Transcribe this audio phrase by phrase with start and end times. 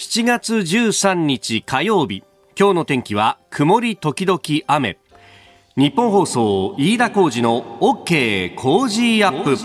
[0.00, 2.24] 7月13日火曜日。
[2.58, 4.96] 今日の天気は曇り時々雨。
[5.76, 9.58] ニッポン放送飯田浩司の OK Cozy up。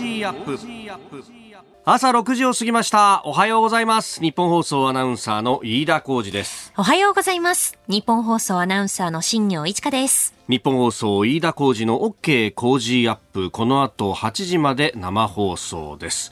[1.86, 3.22] 朝6時を過ぎました。
[3.24, 4.20] おはようございます。
[4.20, 6.70] ニッポン放送アナウンサーの飯田浩司です。
[6.76, 7.78] おはようございます。
[7.88, 10.34] ニッポン放送アナウンサーの新行市佳です。
[10.50, 13.50] ニッポン放送飯田浩司の OK Cozy up。
[13.50, 16.30] この後8時まで生放送です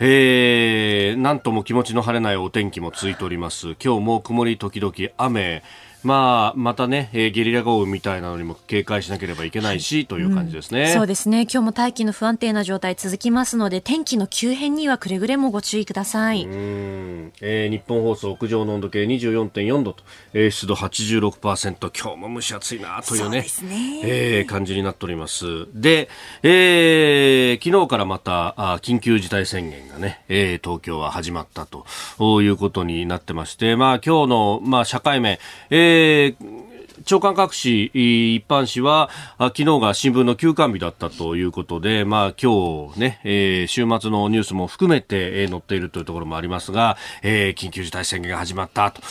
[0.00, 3.76] えー、なんとも気持ちの晴れないお天気も続いております。
[3.82, 5.62] 今日も曇り時々雨。
[6.04, 11.42] まあ、またね、えー、ゲリラ豪雨みたいなのにも警戒しなければいけないし、という感じですね、うん、そうですね。
[11.42, 16.44] 今日も大気の不安定な状態続きますので、天気の急変にはくれぐれもご注意ください。
[16.44, 20.04] うんえー、日本放送屋上の温度計24.4度と、
[20.34, 25.46] えー、湿度86%、今日も蒸し暑いなというね、うねえー、感じになっております。
[25.72, 26.10] で、
[26.42, 35.38] えー、昨日からまたあ緊急事態宣言がね、えー、東京は始まったということになってまして、まあ今日の、まあ社会面、
[35.70, 36.63] えーえー
[37.04, 49.02] 長官各紙、一般紙は、昨日が新聞の休刊日だったということで、まあ今日ね、えー、週末のニュースも含めて、えー、載っているというところもありますが、えー、緊急事態宣言が始まったと、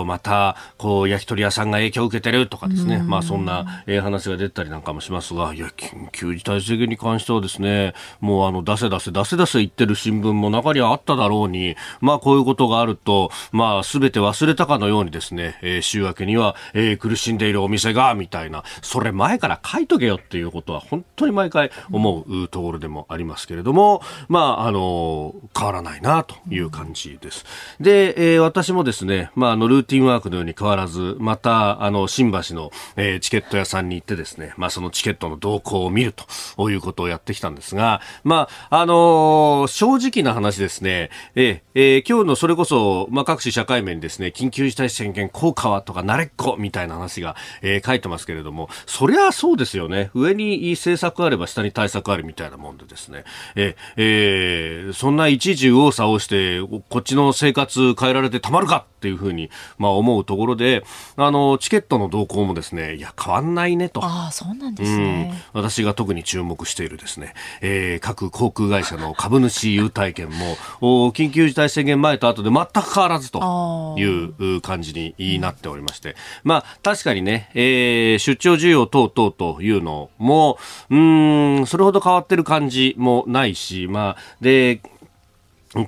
[0.00, 27.44] おまた、こう、焼き鳥屋さんが影響を受けてるとかですね、まあそんな、えー、話が出たりなんかもしますが、いや、緊急事態宣言に関してはですね、もうあの、出せ出せ、出せ出せ言ってる新聞も中にはあっただろうに、まあこういうことがあると、まあすべて忘れたかのようにですね、えー、週明けには、えー、苦ししんでいるお店が、みたいな、それ前から書いとけよっていうことは本当に毎回思うところでもありますけれども、まあ、あの、変わらないなという感じです。
[27.80, 36.12] で、えー、私もですね、まあ、あの、ルーティンワークのように変わらず、また、あの、新橋の、えー、チケット屋さんに行ってですね、まあ、そのチケットの動向を見る
[36.56, 50.10] ということをやってきたんですが、まあ、あのー、正直な話ですね、えー、今日のそれこそ、まあ、各種社会面ですね、緊急事態宣言効果はとか、慣れっこみたいな話が、えー、書いてますけれども、そりゃそうですよね。
[50.14, 53.24] 上に政策あれば下に対策あるみたいなもんでですね。
[53.56, 60.84] ええー、そんな一時右往左往して、こっちの生活変えられてたまるかっていうふうに、まあ思うところで、
[61.16, 64.04] あの、チケットの動向もですね、いや、変わんないねと。
[64.04, 65.60] ああ、そうなんですね、うん。
[65.60, 76.14] 私が特に注目しているですね、えー、各航空会社の株主優待券も、お緊急事態宣言前と後で全く変わらずという感じになっておりまして、
[76.44, 80.58] まあ、確かにね、えー、出張需要等々というのも、
[80.90, 84.80] うん、それほど変わってる感じもないし、まあ、で、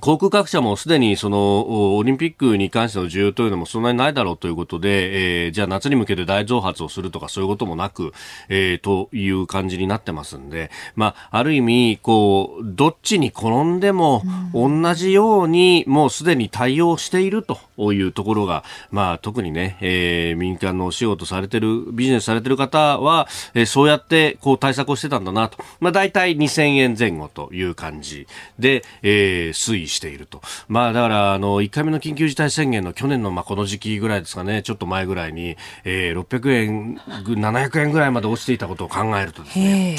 [0.01, 8.11] 航空各社もすでにそのオリンピックに関しての需要というのもそんなにないだろうということで、えー、じゃあ夏に向けて大増発をするとかそういうこともなく、
[8.49, 14.23] えー、という感じになってますんで、まあ、ある意味、こう、どっちに転んでも
[14.55, 25.59] 同じようにもうすでに対応しているというところが、まあ、特にね、えー、民間のお仕事されてる、ビジネスされてる方は、えー、そうやってこう対策をしてたんだなと。
[25.79, 28.25] まあ、大体2000円前後という感じ
[28.57, 30.41] で、えー、推移していると。
[30.67, 39.97] まあだから、あの、1回目の緊急事態宣言の去年のまあこの時期ぐらいですかね、ちょっと前ぐらいに、えー、600円、700円ぐらいまで落ちていたことを考えるとですね、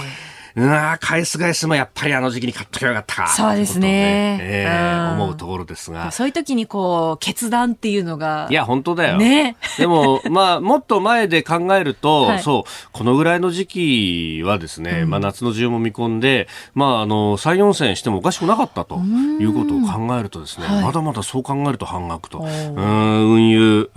[0.57, 3.29] うわ返す返すもやっぱりあの時期に買っときゃよかったか。
[3.29, 3.89] そうですね。
[3.89, 6.11] ねえー、思うところですが。
[6.13, 8.49] そういう時にこう、決断っていうのが。
[8.51, 9.19] いや、本当だよ。
[9.19, 9.57] ね。
[9.77, 18.97] でも、まあ、もっと前で考えると、 はい、そう、このぐらいの時期はですね、うん、まあ、夏の需要も見込んで、まあ、あの、3、4戦してもおかしくなかったと
[19.39, 22.39] いうことを考えるとですね、まだまだそう考えると半額と。
[22.39, 23.91] うん、運輸、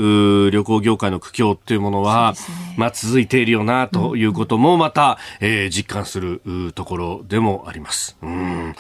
[0.52, 2.40] 旅行業界の苦境っていうものは、ね、
[2.76, 6.42] まあ、続いているよな、ということもまた、えー、実感する
[6.74, 8.18] ところでもあります。
[8.22, 8.76] うん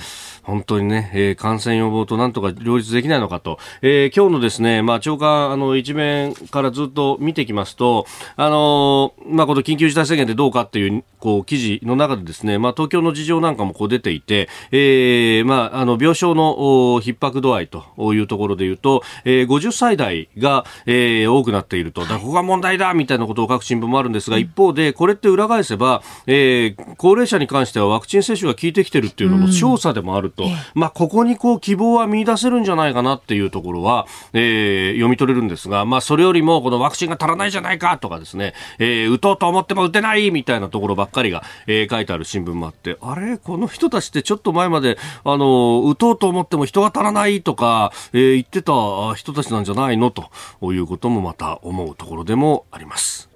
[0.49, 8.05] 本当にね、えー、感染予防となんとか両立できないのかと、えー、今日のですね、まあ、長官、あの、一面からずっと見てきますと、
[8.35, 16.55] あのー、まあ、この緊急事態宣言でどうかっていう、こう、記事の中でですね、まあ、東京の事情なんかもこう出ていて、えー、まあ、あの、病床の
[17.01, 17.83] 逼迫度合いと
[18.13, 30.38] いうところで言うと、えー、50歳代が、えー、多くなっていると、だここが問題だみたいなことを書く新聞もあるんですが、一方で、これって裏返せば、えー、高齢者に関してはワクチン接種が効いてきてるっていうのも調査でもあると、
[30.73, 43.37] まあ、ここにこう希望は見出せるんじゃないかなっていうところは、えー、読み取れるんですが、まあ、それよりもこのワクチンが足らないじゃないかとかですね、えー、打とうと思っても打てないみたいなところばっかりが、えー、書いてある新聞もあって、あれ？
[43.37, 48.73] この人たちってちょっと前まで、あの、打とうと思っても人が足らないとか、えー、言ってた
[49.15, 50.11] 人たちなんじゃないの？
[50.11, 50.29] と
[50.61, 53.28] いうこともまた思うところでもあります。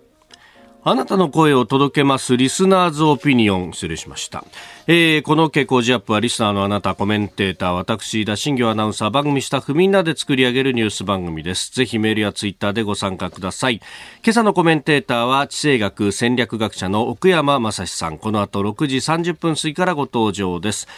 [0.86, 4.44] あなたの声を届けますリスナーズオピニオン失礼しました、
[4.86, 11.72] えー、この傾向ジアップはリスナーのあなたコメンテーター私田新業アナウンサー番組スタッフみんなで作り上げるニュース番組です。
[11.72, 13.78] ぜひメールやツイッターでご参加ください。
[13.78, 18.18] 今朝のコメンテーターは地政学戦略学者の奥山正史さん。
[18.18, 20.90] この後6時30分過ぎからご登場です。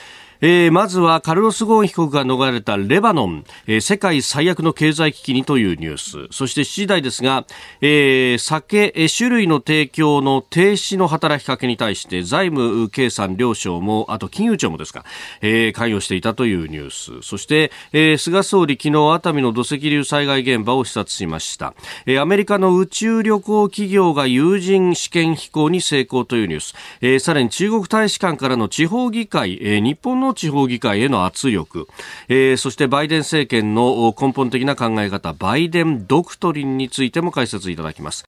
[0.41, 5.97] えー、まずはカルロス・ゴーン被告が逃れたレバノン、えー、世界最悪の経済危機にというニュー
[6.29, 6.35] ス。
[6.35, 7.45] そして7時台ですが、
[7.81, 15.05] えー、酒、え酒類の提供の停止の働きかけに対して財務経産両省もあと金融庁もですか、
[15.41, 17.21] えー、関与していたというニュース。
[17.21, 21.73] そして、えー、菅総理昨日熱海の土石流災害現場を視察しました、
[22.05, 31.87] えー、アメリカの宇宙旅行企業が有人試験飛行に成功というニュース、えー、さらに中国大使館からの地方議会、えー、日本のの地方議会への圧力、
[32.27, 38.25] えー、そしてバイデン政権の根本的な考え方バイデンドクトリンについても解説いただきます。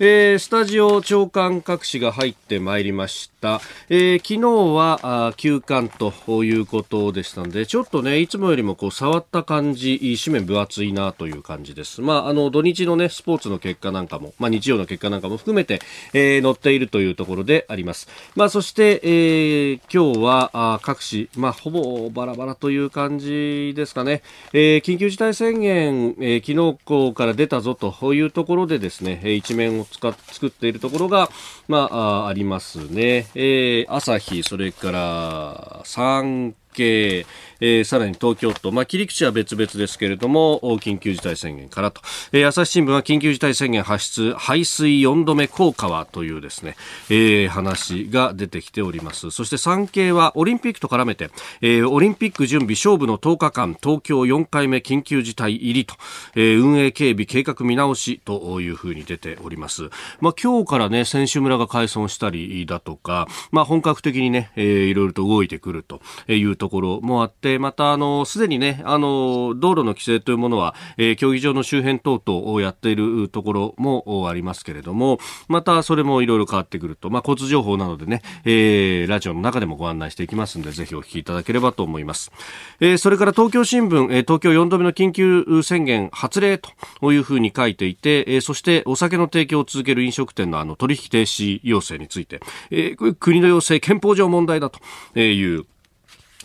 [0.00, 3.33] えー、スタジオ長官各紙が入ってまいりました、
[3.88, 4.40] えー、昨日
[4.74, 12.00] は休館ということでしたのでちょっとねいつもよりもこう触った感じ紙面分厚いなという感じです。
[12.00, 15.80] まああの土日のねスポーツの結果なんかもまあ日曜の結果なんかも含めて、
[16.12, 18.08] えー、載っているというところであります。
[18.34, 31.30] まあそして、えー、今日はあ各紙まあほぼバラバラという感じですかね、えー、緊急事態宣言、えー、昨日から出たぞというところでですね一面を使っ作っているところが、
[31.68, 33.26] まあ、ありますね。
[33.36, 37.26] えー、朝日、それから産経、
[37.60, 46.76] えー、さらに東京都、まあ、切り口は別々ですけれども、緊急事態宣言からと、えー、朝日新聞は緊急事態宣言発出、排水4度目効果はというですね、
[47.08, 49.30] えー、話が出てきております。
[49.30, 51.30] そして産経はオリンピックと絡めて、
[51.60, 55.94] えー、オリンピック準備勝負の10日間、東京4回目緊急事態入りと、
[56.34, 59.90] えー、運営警備計画見直しというふうに出ております。
[60.20, 82.32] まあ、今日からね、選手村が開村したりだとか、まあ、本格的にね、えー、いろいろと動いてくるというとところもあって、また、あの、すでにね、あの、道路の規制というものは、えー、競技場の周辺等々をやっているところもありますけれども、またそれもいろいろ変わってくると、まあ、交通情報などでね、えー、ラジオの中でもご案内していきますので、ぜひお聞きいただければと思います。
[82.80, 92.40] えー、それから東京新聞、えー、東京4度目の緊急宣言発令というふうに書いていて、えー、そしてお酒の提供を続ける飲食店のあの取引停止要請について、
[92.70, 94.80] えー、国の要請憲法上問題だと
[95.18, 95.66] いう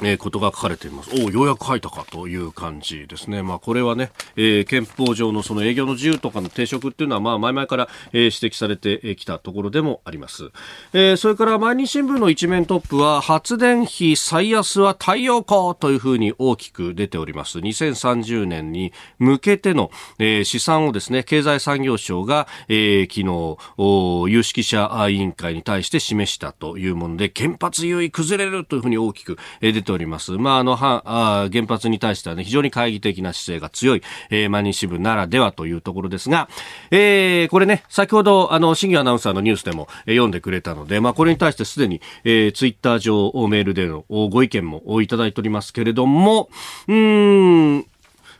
[0.02, 1.10] えー、ことが書かれています。
[1.22, 3.44] おお、ようやく書いたかという感じですね。
[3.44, 10.52] まあ、これはね、えー、憲法上のその営業の自由とかの抵触っていうのは、まあ、前々から、えー、指摘されてきたところでもあります。
[10.94, 17.60] えー、それから毎日新聞の一面トップは、発電費最安は太陽光というふうに大きく出ております。
[17.60, 30.34] 2030年に向けての、えー、試算をですね、経済産業省が、えー、昨日お、有識者委員会に対して示したというもので、原発優位崩れるというふうに大きく、えー、出てております。
[30.34, 36.48] まあ、あの、は、あ原発に対してはね、非常に懐疑的な姿勢が強い、えー、マニ新聞ならではというところですが、
[36.92, 46.50] えー、これね、先ほど、あの、新業アナウンサーのニュースでも、えー、読んでくれたので、まあ、これに対してすでに、えー、ツイッター上、メールでのご意見もいただいておりますけれども、
[46.88, 47.86] うん、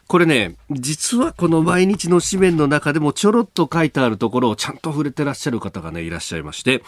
[0.10, 6.82] これね、実はこの毎日の紙面の中でもちょろっと書いてあるところをちゃんと触れてらっしゃる方がね、いらっしゃいまして、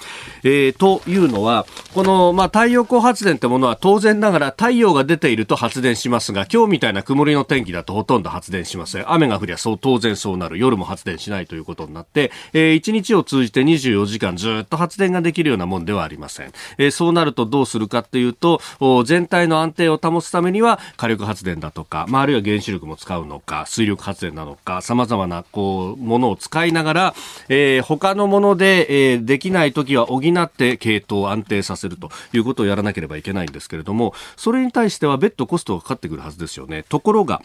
[0.43, 9.11] えー、というのは、この、まあ、太陽光発電ってものは当然ながら太陽が出ていると発電しますが、今日みたいな曇りの天気だとほとんど発電しません。
[9.11, 10.57] 雨が降りゃそう、当然そうなる。
[10.57, 16.53] 夜も発電しないということになって、えー、1日を通じて24時間ずっと発電ができるようなもんではありません。
[16.79, 18.61] えー、そうなるとどうするかっていうと、
[19.05, 27.15] 全体の安定を保つためには火力発電だとか、まあ、あるいは原子力も使使うのか、水力発電なのか、様々な、こう、ものを使いながら、
[27.49, 36.83] えー、他のもので、えー、できない時は補って系統を安定させるということをやらなければいけないんですけれども、それに対しては別途コストがかかってくるはずですよね。
[36.87, 37.41] ところが、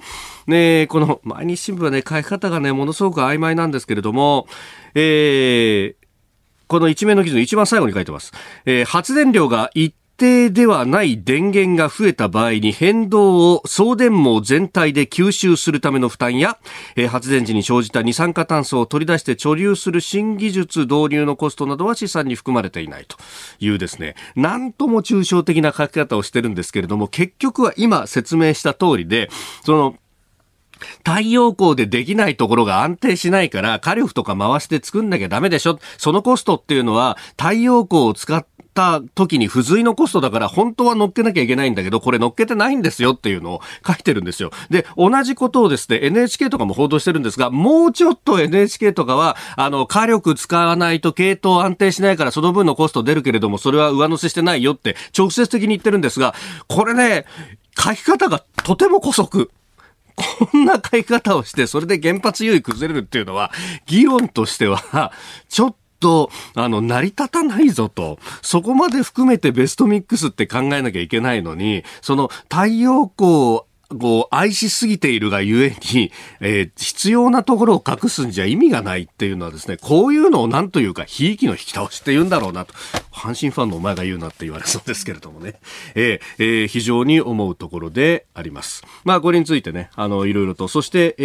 [0.47, 4.47] ね、この毎日新聞はね、書き方がね、ものすごく曖昧なんですけれども、
[4.95, 6.07] えー、
[6.69, 8.33] この一面の記事の一番最後に書いてます。
[8.67, 16.59] えー、発電量が一定ではない電源が増えた場合に変動を送電網全体で吸収するための負担や、
[16.97, 23.17] え発電時に生じた二酸化炭素を取り出して貯留する新技術導入のコストなどは試算に含まれていないと
[23.61, 29.29] いうですね、なんとも抽象的な書き方をしてるんですけれども、結局は今説明した通りで、
[29.65, 29.97] その、
[31.05, 35.79] 太陽光でできないところが安定しないから火力とか回して作んなきゃダメでしょ。
[35.99, 38.47] そのコストっていうのは太陽光を使っ
[38.77, 44.51] った時に付随のコストだから本当は乗っけなきゃいけないんだけど、これ乗っけてないんですよっていうのを書いてるんですよ。
[44.69, 56.35] で、同じことをですね、NHK とかも報道してるんですが、もうちょっと NHK とかは、あの、火力使わないと系統安定しないからその分のコスト出るけれども、それは上乗せしてないよって直接的に言ってるんですが、
[56.69, 57.25] これね、
[57.79, 59.51] 書き方がとても古速。
[60.17, 63.53] こんな書き方をして、それで原発優位崩れるっていうのは、
[63.87, 65.13] 議論としては、
[65.49, 68.19] ちょっと、あの、成り立たないぞと。
[68.43, 82.75] そこまで含めてベストミックスって考えなきゃいけないのに、その太陽光こう、愛しすぎているがゆえに、えー、必要なところを隠すんじゃ意味がないっていうのはですね、こういうのをなんというか、ひいきの引き倒しって言うんだろうなと。
[83.13, 85.55] 阪神ファンのお前が言うなって言われそうですけれどもね。
[85.95, 88.83] えー、えー、非常に思うところであります。
[89.05, 91.25] まあ、これについてね、あの、いろいろと、そして、え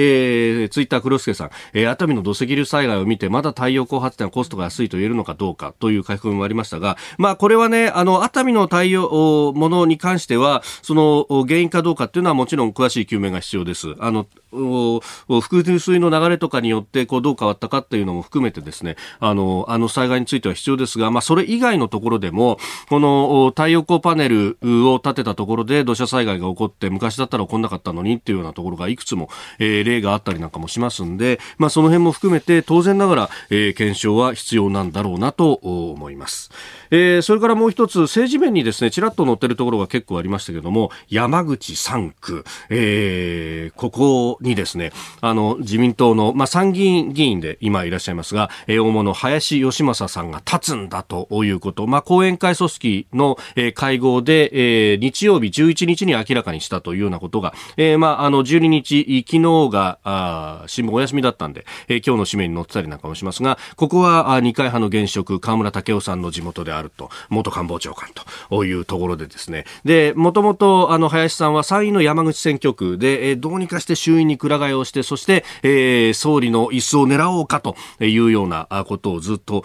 [0.66, 13.96] ー、ツイッター黒助さん、えー、熱海の土石流災害を見て、まだ太陽光発電はコストが安いと言えるのかどうかという書き込みもありましたが、まあ、これはね、あの、熱海の太陽ものに関しては、その、原因かどうかっていうのはもちちろん詳しい究明が必要です。
[14.00, 22.58] あの、複水の流れとかによってこうどう変わったかっていうのも含めてですね、あの、あの災害については必要ですが、まあ、それ以外のところでも、
[22.90, 29.30] この太陽光パネルを立てたところで土砂災害が起こって、昔だったら起こんなかったのにっていうようなところがいくつも、
[29.60, 36.52] えー、例があったりなんかもしますんで、まあ、その辺も含めて当然ながら、えー、検証は必要なんだろうなと思います。
[36.92, 54.50] えー、それからもう一つ、政治面にですね、ちらっと載ってるところが結構ありましたけども、山口3区、えー、ここにですね、あの、自民党の、まあ、参議院議員で今いらっしゃいますが、えー、大物林義正さんが立つんだということ、まあ、後援会組織の、えー、会合で、
[54.92, 68.10] えー、日曜日11日に明らかにしたというようなことが、えー、まあ、あの、12日、昨日が、あ新聞お休みだったんで、えー、今日の紙面に載ってたりなんかもしますが、ここは、あ二階派の現職、河村武雄さんの地元であると、元官房長官
[68.50, 79.64] というところでですね、で、もともと、あの、林さんは3位の山口選挙区で、えー、どうにかして衆院にくら替えをして、そして、えー、総理の椅子を狙おうかというようなことをずっと、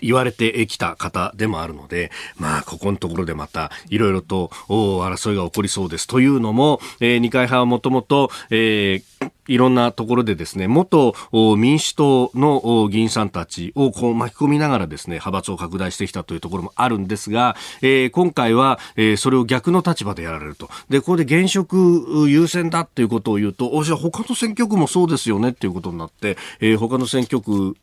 [0.00, 6.06] 言われてきた方でもあるので、まあ、ここのところでまた、いろいろと、争いが起こりそうです。
[6.06, 11.14] というのも、えー、二階派はもともと、えー、いろんなところでですね、元
[11.56, 20.68] 民主党の議員さんたちをこう巻き込みながらですね、派閥を拡大してきたというところもあるんですが、えー、今回は、えー、それを逆の立場でやられると。
[20.88, 27.76] で、ここで現職優先だっていうことを言うと、おじゃあ他の選挙区もそうですよねっていうことになって、えー、他の選挙区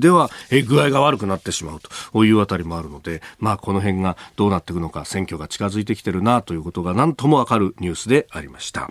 [0.00, 1.80] では、えー、具合が悪くなってしまう
[2.12, 8.90] というあたりもあるので、まあこの辺がどうなっていくのか、選挙が近づいてきてるなということが何ともわかるニュースでありました。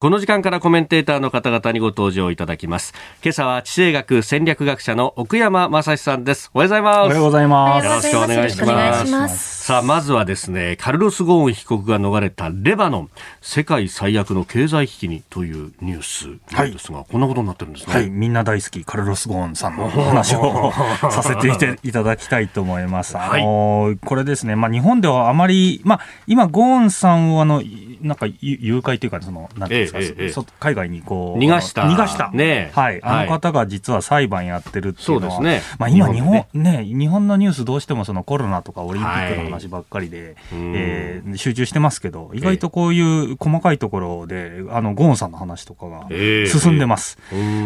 [0.00, 2.94] この時間からコメンテーターの方々にご登場いただきます。
[3.20, 6.52] 今朝は地政学戦略学者の奥山正史さんです。
[6.54, 7.06] おはようございます。
[7.06, 7.84] おはようございます。
[7.84, 9.64] よろしくお願いします。
[9.64, 13.10] さあ、まずはですね、カルロス・ゴーン被告が逃れたレバノン、
[13.42, 17.92] 世界最悪の経済危機にというニュースなんですが、はい、こんなことになってるんですね。
[17.92, 20.72] はい、みんな大好き、カルロス・ゴーンさんの話を
[21.10, 23.18] させていていただきたいと思います。
[23.18, 27.64] あのー、これですね、まあ日本ではあまり、まあ今、ゴーンさんをあの、
[28.00, 31.82] なんか誘拐というか、その、なんていうんですか、えええ、海外にこう、逃がした。
[31.82, 32.30] 逃がした。
[32.32, 33.00] ねはい。
[33.02, 35.62] あの方が実は裁判やってるっていうのは、そうですね。
[35.78, 43.00] まあ今、日本、ね、ね、日本のニュースどうしてもそのコロナとかオリンピックの話ばっかりで、はい、えー、集中してますけど、意外とこうい
[43.32, 47.18] う細かいところで、あの、ゴーンさんの話とかが進んでます。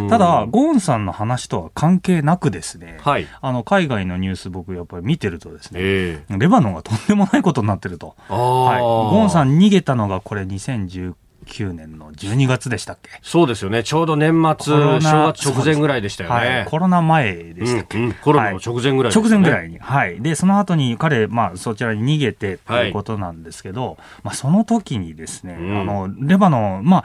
[0.09, 5.81] ただ、ゴーンさんの話とは関係なくですね、はい、あの、海外のニュース僕やっぱり見てるとですね、
[6.29, 8.15] レバノンがとんでもないことになってると。
[8.29, 8.81] はい。
[8.81, 11.15] ゴーンさん逃げたのがこれ2019
[11.47, 13.11] 9年の12月でしたっけ？
[13.23, 16.37] そうですよね、ちょうど年末、正月直前ぐらいでしたよね。
[16.37, 19.79] はい、コロナ前でしたっけ、うんうん、コロナの直前ぐらい、ねはい、直前ぐらいに。
[19.79, 20.21] はい。
[20.21, 27.05] で、その後に彼、まあ、そちらに逃げてということなんですけど、はい、まあ、その時にですね、うん、あの、レバノン、まあ、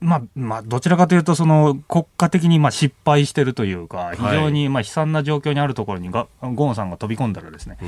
[0.00, 7.78] まあ、まあ、どちらかというと、その、国家的にまあ失敗してるというか、非常にまあ悲惨な状況にあるところにが、ゴーンさんが飛び込んだらですね、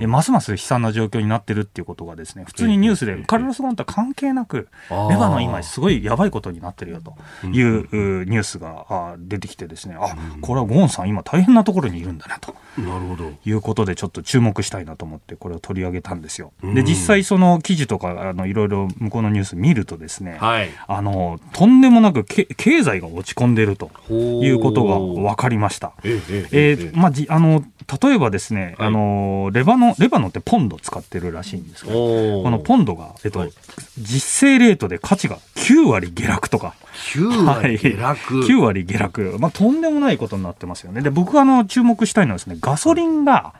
[0.00, 7.14] えますます悲惨な状況になってるっていうことがですね、普通にニュースで、カルロス・ゴーンとは関係なく、レバノン今すごいやばいことになってるよと
[7.46, 12.54] いうニュースが出てきてですね、あ、これはゴーンさん今大変なところにいるんだなと。
[12.78, 13.32] なるほど。
[13.44, 16.52] いうことでちょっと注目したいなと思ってこれを取り上げたんですよ。
[16.62, 22.46] で、実際その記事とか、あの、いろいろ向こうのニュース見るとですね、はい、あの、とんでもなく経
[22.82, 25.92] 済が落ち込んでいるということが分かりました。
[26.02, 27.64] えええー、まあ、じあの
[28.02, 33.50] 例えばですね、はい、あのレバノンレバノンってポンド使ってるらしいんですけど、このポンドが、えっと、はい、
[33.98, 36.74] 実勢レートで価値が9割下落とか。
[37.14, 38.16] 9割下落、はい、
[38.48, 39.36] ?9 割下落。
[39.38, 41.02] まあ、とんでもないことになってますよね。
[41.02, 43.54] で、僕があの注目したいのはですね、ガソリンが、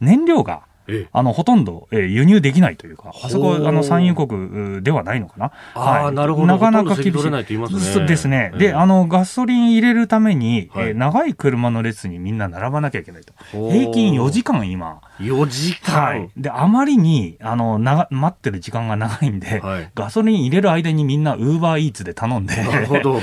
[0.00, 0.62] 燃料が
[1.12, 5.52] あのほとんど、えー、輸入できないというか、あそこあの産油国ではないのかな。
[5.74, 6.46] はい、なるほど。
[6.46, 7.30] なかなか厳しい。
[7.30, 7.44] ね、
[7.80, 8.52] そうですね。
[8.58, 13.32] で、あのガソリン入れるために、はい、えー、長い車の列にみんな並ばなきゃいけないと。
[13.52, 15.00] 平均4時間今。
[15.18, 23.20] 4時間、はい、で、あまりに、あの、な待ってる時間が長いんで、はい、ガソリン入れる間にみんなウーバーイーツで頼んで、なるほど、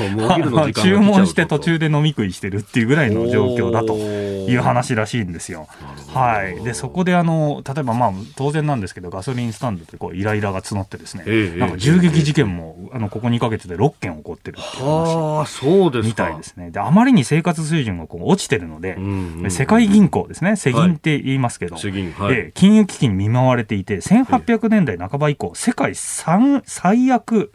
[0.74, 5.67] 注文して途中で飲み食いしてるっていうぐらいの状況だという話らしいんですよ。
[6.13, 6.63] はい。
[6.63, 16.72] で、そこであの、例えばまあ、当然なんですけど、ガソリンスタンドでこうイライラが募ってですね、えなんか銃撃事件も、あのここ2か月で6件起こってるっていうみたいですね。
[16.72, 21.83] で、あまりに生活水準がこう落ちてるので、うんうん、世界銀行ですね、世銀って言いますけど、はい。
[22.19, 27.51] はい、金融危機に見舞われていて、1800年代半ば以降、世界最悪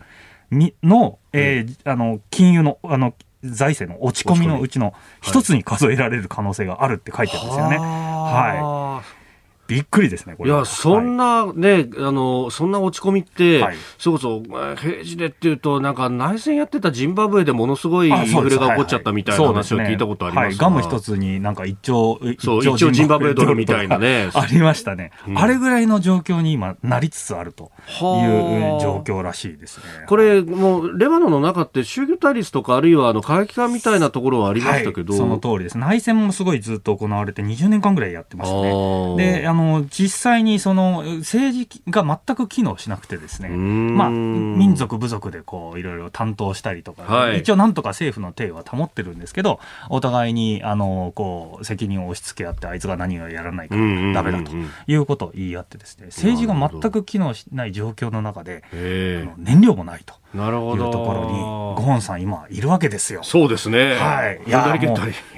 [0.82, 3.14] の、えー、あの金融のあの
[3.44, 7.78] 財政の落ち込みのうちの一つに数えられる可能性があるって書いてるんですよね。
[7.78, 9.17] はい。
[9.68, 10.50] びっくりですね、これ。
[10.50, 14.42] いや、そんなね、はい、あの、そんな落ち込みって、はい、そこそ、
[14.76, 23.98] 平時でっていうと、なんか内戦やってたジンバブエでものすごいインフレが起こっちゃったみたいな話を聞いたことあります、ね、ガム一つになんか一兆、そう、一兆ジンバブエドルみたいな。
[23.98, 24.30] ね。
[24.34, 29.84] ありましたね、うん、あれぐらいの状況に今なりつつあるという状況らしいですね。
[30.06, 35.76] これ、もう、レバノンの中って宗教対立とか、あるいはあの、過激化みたいなところはありましたけど、その通りです。
[35.76, 39.40] 内戦もすごいずっと行われて20年間ぐらいやってましたね。
[39.40, 39.57] で、あの、
[39.90, 53.80] 実際際にその政治が全く機能しなくてですね、まあ、民族、部族でこういろいろ担当したりとか、はい、一応なんとか政府の体は保ってるんですけど、お互いにあのこう責任を押し付け合って、あいつが何をやらないから
[54.12, 54.52] だめだと
[54.86, 58.62] いうことを言い合って、ですね政治が全く機能しない状況の中で、
[59.36, 60.14] 燃料もないと。
[60.34, 60.86] なるほど。
[60.86, 63.22] いうところに、ゴーンさん今いるわけですよ。
[63.22, 63.94] そうですね。
[63.94, 64.42] はい。
[64.46, 64.78] いや、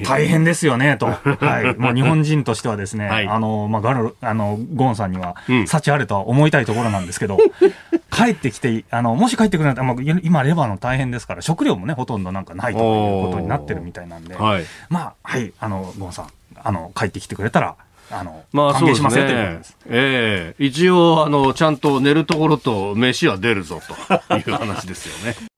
[0.05, 1.07] 大変ですよね、と。
[1.41, 1.79] はい。
[1.79, 5.37] もう日本人としてはですね、はい、あの、まあ、ガル、あの、ゴーンさんには、
[5.67, 7.39] 幸あれとは思いたいところなんですけど、
[8.11, 12.83] 帰ってきて、あの、もし帰ってくれないと、まあ、今レバノン大変ですから、食料もね、ほとんどなんかないとい
[13.23, 16.29] うことになってるみたいなんで、はい、まあ、はい、あの、ゴーンさん、
[16.63, 17.77] あの、帰ってきてくれたら、
[18.11, 19.77] あの、まあ、歓迎しますよというです。
[19.87, 20.63] ええ。
[20.63, 23.81] ー、一応、あの、ちゃんと寝るところと飯は出るぞ
[24.29, 25.50] という話ですよね。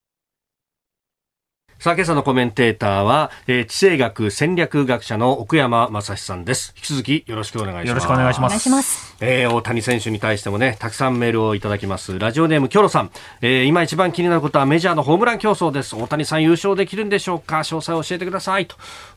[1.82, 6.74] さあ、今朝のコメンテーターは、えー、地政学戦略学者の奥山正史さんです。
[6.76, 7.88] 引き続きよろしくお願いします。
[7.88, 8.70] よろしくお願いします。
[8.70, 12.20] ますえー、大谷選手に対してもね、たくさんメールをいただきます。
[12.20, 13.10] ラジオネームキョロさん。
[13.40, 15.96] えー、今一番気になることはメジャーのホームラン競争です。
[15.96, 17.56] 大谷さん優勝できるんでしょうか？
[17.58, 18.68] 詳細を教えてください。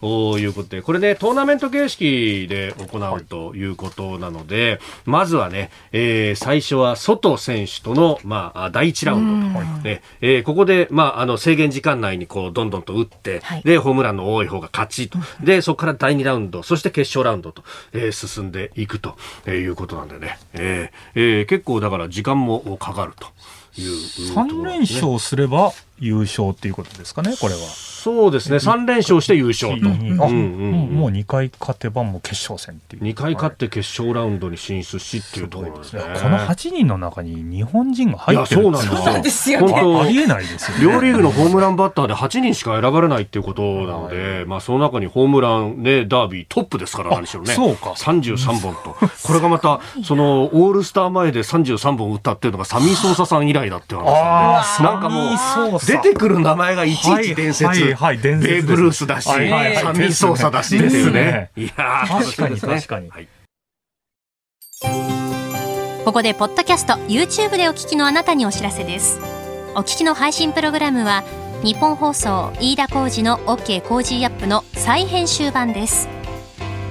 [0.01, 9.65] ということで、これね、トーナメント形式で行うということなので、はい、まずはね、えー、最初は外選手との、まあ、第1ラウンドと。
[9.83, 15.19] ねえー、ここで、まあ、あの、制限時間内にこう、どんどんと打って、はい、で、ホームランの多い方が勝ちと。
[15.43, 17.63] で、そこから第2ラウンド、そして決勝ラウンドと、
[17.93, 20.39] えー、進んでいくということなんでね。
[20.53, 23.27] えー、えー、結構だから時間もかかると
[23.79, 23.91] いう、
[24.33, 27.59] 3連勝すれば優勝っていうことですかね、これは。
[28.05, 29.89] そうですね、3連勝して優勝と。
[29.89, 33.01] もう2回勝てばもう決勝戦っていう。
[33.01, 36.03] 2回勝って決勝ラウンドに進出しっていうところですね。
[36.21, 39.59] この8人の中に日本人が入ってるそうなんですよ。
[39.61, 40.83] 本当ありえないですよ、ね。
[40.83, 47.55] 両リーグのホームランバッターで8人しか選ばれないっていうことなので、まあその中にホームランね、ダービートップですから何しろね。
[47.55, 47.89] そうか。
[47.97, 48.95] 33本と。
[49.23, 57.65] これがまた、そのオールスター前で33本打ったっていうのがサミー・ソーサさん以来だっていう話なんで、なんかもう、出てくる名前がいちいち伝説。
[57.65, 58.53] はいはい、伝説。
[58.53, 61.51] ベーブ・ルースだし、はいはい、サミー・ソーサだしっていうね。
[61.55, 63.09] いや確かに確かに。
[63.09, 63.27] はい
[66.05, 69.19] ここでポッドキャスト YouTube でお聞きのあなたにお知らせです
[69.73, 71.23] お聞きの配信プログラムは
[71.63, 76.07] 日本放送飯田浩二の OK コージーアップの再編集版です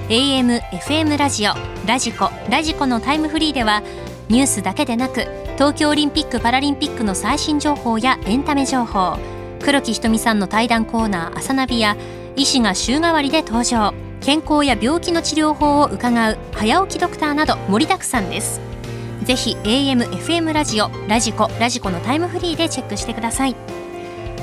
[0.09, 1.53] AM、FM ラジオ、
[1.87, 3.83] ラジコ、ラジコのタイムフリーでは
[4.29, 9.17] ニュースだけでなく東京オリンピック・パラリンピックの最新情報やエンタメ情報
[9.63, 11.95] 黒木ひとみさんの対談コーナー「朝ナビ」や
[12.35, 13.93] 医師が週替わりで登場。
[14.25, 18.59] 健康や病気の治療法を伺う早起きドクターなど盛りだくさんです。
[19.23, 23.55] ぜひ AM、FM ラジオ、ラジコ、ラジコのタイムフリーでチェックしてください。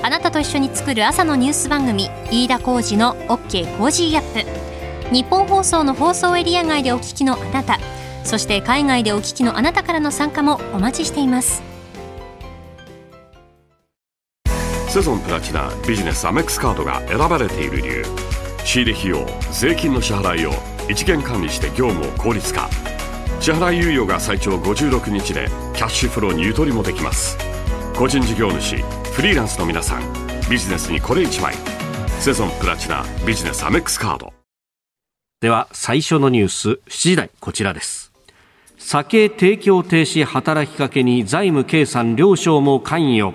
[0.00, 5.12] あなたと一緒に作る朝のニュース番組飯田浩二の OK コージーアップ。
[5.12, 7.80] 日本放送の放送エリア外でお聞きのあなた
[8.24, 11.62] そして海外でお聞きのあなたからの参加もお待ちしています。
[14.88, 18.04] セゾンプラチナビジネスアメックスカードが選ばれている理由。
[18.64, 20.52] 仕入れ費用税金の支払いを
[20.88, 22.68] 一元管理して業務を効率化。
[23.40, 27.38] 支払い猶予が最長56日でキャッシュフローにゆとりもできます。
[27.96, 28.76] 個人事業主
[29.14, 30.02] フリーランスの皆さん
[30.48, 31.54] ビジネスにこれ1枚。
[32.20, 34.32] セゾンプラチナビジネスアメックスカード。
[35.40, 38.11] では最初のニュース7時台こちらです
[38.84, 43.32] 酒提供停止働きかけに財務経産両省も関与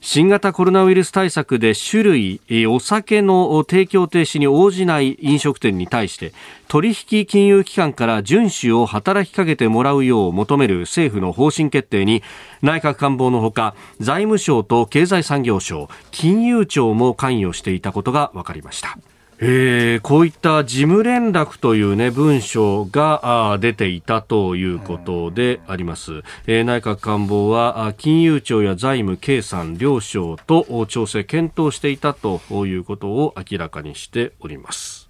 [0.00, 6.32] 新型コロナウイルス対策で種類、お酒の提供停止に応じない飲食店に対して
[6.68, 12.22] 取引金融機関から遵守を働きかけてもらうよう求める政府の方針決定に
[12.62, 18.98] 内閣官房のほか財務省と経済産業省金融庁も関与していたことが分かりました。
[19.42, 35.08] えー、こういった事務連絡という、ね、文書が出ていたということであります、えー、内閣官房は金融庁や財務経産両省と調整検討していたということを明らかにしております。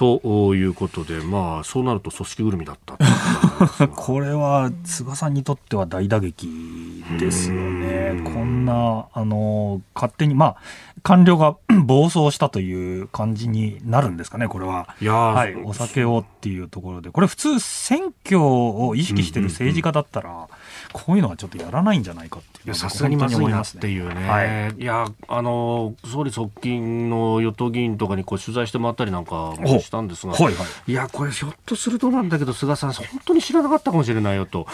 [0.00, 2.96] ということで、まあ、そうなると組織ぐるみだった
[3.88, 10.56] これは菅さんにとっては大打撃ですよね、こんなあの勝手に、まあ、
[11.02, 14.94] 官僚が 暴走したという感じになるんですかね、これは。
[15.00, 20.48] いやはい、お酒をっていうところで、これ、普通、選挙を意識してる政治家だったら、
[20.92, 30.50] こういうのはちょっとやらないんじゃないかっていう、さすがにまずいなっていうね、はい、いやあの総理側近の与党議員とかにこう取材してもらったりなんかもしたんですが、はいは
[30.86, 34.66] い、いや、これ、ひょっとするとなんだけど、菅さん、本当に知らなかったかもしれないよと。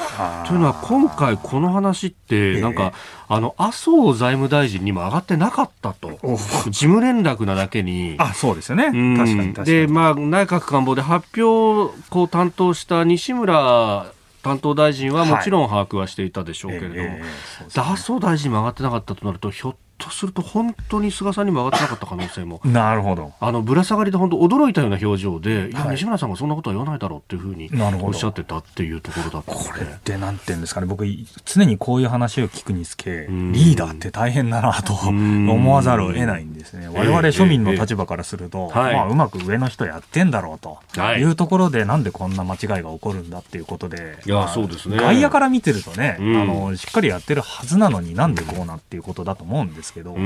[0.46, 2.92] というのは、今回、この話って、なんか、
[3.29, 8.16] あの麻生財務大臣にも上がってなかったと、事務連絡なだけに。
[8.18, 9.66] あそうですよね、確かに確かに。
[9.66, 14.07] で、まあ、内閣官房で発表をこう担当した西村
[14.46, 22.61] 担当大臣はもちろん把握はしていたでしょうけれども、はいえー、麻生大臣も上がってなかったとなると、ひょっとすると本当に菅さんにも上がってなかった可能性も。
[22.66, 23.32] なるほど。
[23.40, 27.70] あのぶら下がりで本当驚いたような表情で、いや、西村さんがそんなことは言わないだろうっていうふうに
[28.02, 29.52] おっしゃってたっていうところだった。
[29.52, 30.87] これってなんていうんですかね。
[30.87, 31.06] 僕
[31.44, 36.88] 常にこういう話を聞くにつけリーダーって大変だなと思わざるを得ないんですね。
[36.88, 40.78] 我々庶民の立場からすると、まあ、うまく上の人やってんだろうと。
[41.18, 41.22] い。
[41.22, 44.96] うところで、なんでこんな間違いが起こるんだっていうことでいやそうですね。
[44.96, 50.16] 外野から見てるとね、あのしっかりやってるはずなのになんでこうなっていうことだと思うんですけど、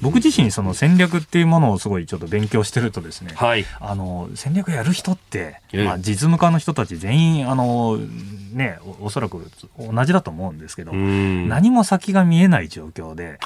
[0.00, 7.98] 僕自身その戦略っていうものをすごいちょっと勉強してるとですね、はい、あの戦略やる人って、まあ、実務家の人たち全員あの
[8.52, 13.38] ねおそらく同じだと思うんですけど何も先が見えない状況で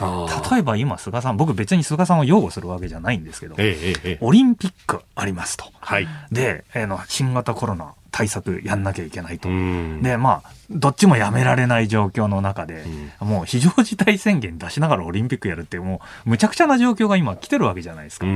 [0.51, 9.49] 例えば今菅さん僕別に菅さんを擁護するわけじゃないんですけど、えええ、オリンピックありますと、はい、で、えー、の新型コロナ対策やんなきゃいけないと。
[9.49, 12.85] で、まあ、どっちもやめられない状況の中で、
[13.21, 18.27] うん、もう非常事態宣言出しながらオリンピックやるって、もうむちゃくちゃな状況が今来てるわけじゃないですか。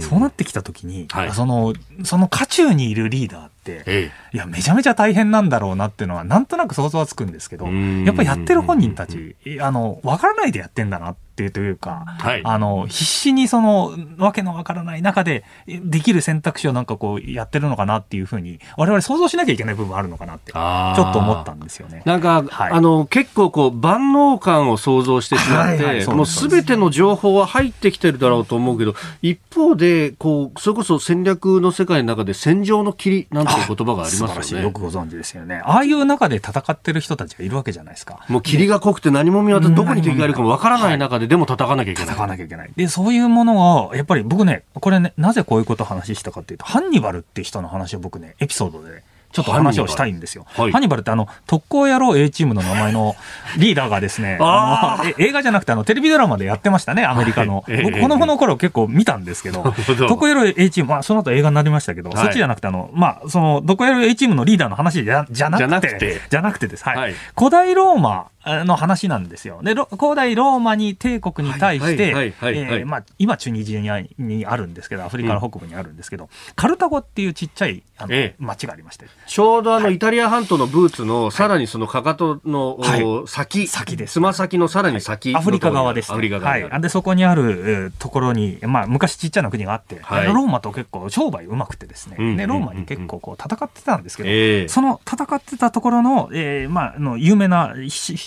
[0.00, 1.74] そうなってきたときに、はい、その、
[2.04, 20.58] その渦中にいるリーダーって、ええ、いや、めちゃめちゃ大変なんだろうなっていうのは、なんとなく想像はつくんですけど、やっぱりやってる本人たち、あの、わからないでやってんだなっていうというか、はい、あの、必死にその、わけのわからない中で、できる選択肢をなんかこう、やってるのかなっていうふうに、我々想像しなきゃいけない部分あるのかなって、ちょ
[21.10, 22.02] っと思ったんですよね。
[22.04, 34.64] なんか、はい、あの、結構こう、万能感を想像してしまって、はいはい、もうすべての情報は入ってきてるだろうと思うけど、一方で、こう、それこそ戦略の世界の中で戦場の霧なんていう言葉がありますよね。
[34.64, 35.62] よくご存知ですよね。
[35.64, 38.24] ああいう中で戦ってる人たちがいるわけじゃないですか。
[38.28, 42.14] もう霧が濃くて何も見渡す、どこに敵がいるかもわからない中で、でも戦わなきゃいけない。
[42.14, 42.70] 戦わなきゃいけない。
[42.76, 50.46] で、そういうものを、やっぱり僕ね、これね、なぜこういうことを話したかっていうと、ハンニバルって人の話を僕ね、エピソードで、ちょっと話をしたいんですよ。
[50.48, 53.14] ハニバルはい、ニバルってあの、特攻野郎 A チームの名前の
[53.58, 57.64] リーダーがですね、あの映画じゃなくてあの、テレビドラマでやってましたね、アメリカの。
[57.66, 66.70] はい、僕、子供の頃結構見たんですけど、特攻野郎 A チーム、まあ、その後映画になりましたけど、はい、そっちじゃなくてあの、まあ、その、特攻野郎 A チームのリーダーの話じゃじゃなくて、じゃなくて。
[66.70, 66.84] です。
[66.84, 67.14] はい。
[67.36, 69.60] 古代ローマの話なんですよ。
[69.62, 72.34] で、古代ローマに帝国に対して、
[73.18, 79.06] 今、チュニジアにあるんですけど、アフリカの北部にあるんですけど、うん、カルタゴっていうちっちゃいあの、ええ、町がありまして。
[79.26, 84.14] ちょうどあの、イタリア半島のブーツの、さらにそのかかとの、はい、先、先です。
[84.14, 86.14] つま先のさらに先、アフリカ側です、ね。
[86.14, 86.52] アフリカ側。
[86.52, 86.80] はい。
[86.80, 97.74] で、そこにあるところに、まあ、昔ちっちゃな国があって、はい、ローマと結構商売うまくてですね、うん、で、ローマに結構こう戦ってたんですけど、えー、その戦ってたところの、えー、まあ、の有名な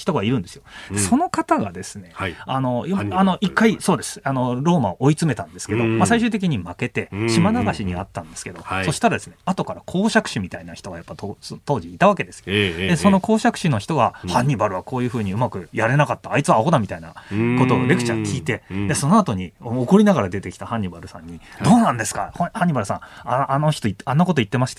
[0.04, 0.64] 人がいるんですよ。
[0.96, 24.76] その方がですね、はい、あの、あの、一回、そうです、あの、ローマを追い詰めたんですけど、まあ、最終的に負けて、島流しにあったんですけど、そしたらですね、後から公爵士みたいな人人がやっぱ当時いたわけですよ、えー、でその公爵士の人が、ハンニバルはこういうふうにうまくやれなかった、あいつはアホだみたいなことをレクチャー聞いて、でその後に怒りながら出てきたハンニバルさんに、どうなんですか、ハンニバルさん、ああの人、あんなこと言ってまし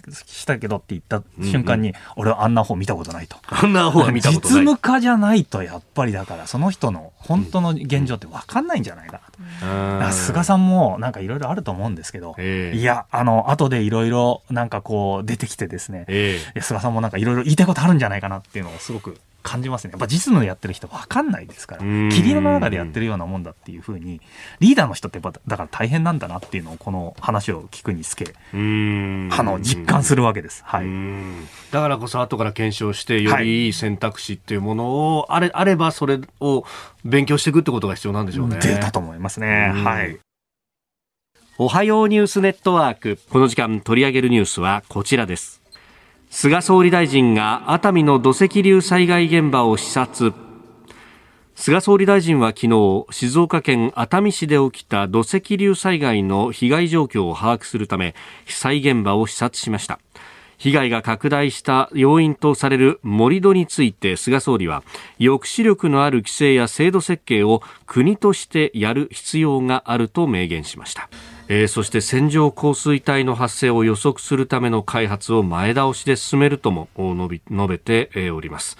[0.47, 3.37] たけどって言った瞬間に、俺はあんな方見たことないと。
[3.47, 4.59] あんな方は見たことない。
[4.59, 9.21] 実務家じゃないと、やっぱりだから、その人の本当の現状って分かんないんじゃないか
[9.61, 10.13] なと。
[10.13, 19.93] 菅さんもなんかいろいろあると思うんですけど、えー、いや、あの、後でいろいろなんかこう出てきてですね、えー、菅さんもなんかいろいろ言いたいことあるんじゃないかなっていうのをすごく感じますね。
[19.93, 24.21] やっぱ実務でやってる人分かんないですから、霧の中でやってるようなもんだっていうふうに、
[24.59, 30.65] リーダーの人ってやっぱだから大変なんだなっていうのをこの話を聞くにつけ、あの実感するわけです。
[30.65, 30.87] はい。
[31.71, 36.65] だからこそ後から検証してよりいい選択肢っていうものをあれ、あればそれを
[37.05, 38.59] 勉強していくってことが必要なんでしょうね。
[38.63, 39.73] 出たと思いますね。
[39.75, 40.19] はい。
[41.59, 43.19] おはようニュースネットワーク。
[43.31, 45.64] この時間取り上げるニュースはこちらです。
[46.37, 50.35] 菅総理大臣が熱海の土石流災害現場を視察。
[51.55, 58.17] 菅総理大臣は昨日静岡県熱海市で起きた土石流災害の被害状況を把握するため
[58.47, 60.01] 被災現場を視察しました。
[60.59, 64.83] 被害が拡大した要因とされる盛り土について菅総理は
[65.19, 71.09] 抑止力のある規制や制度設計を国としてやる必要があると明言しました。
[71.49, 78.79] えー、そして線状降水帯の発生を予測するための開発を前倒しで進めるとも述べております。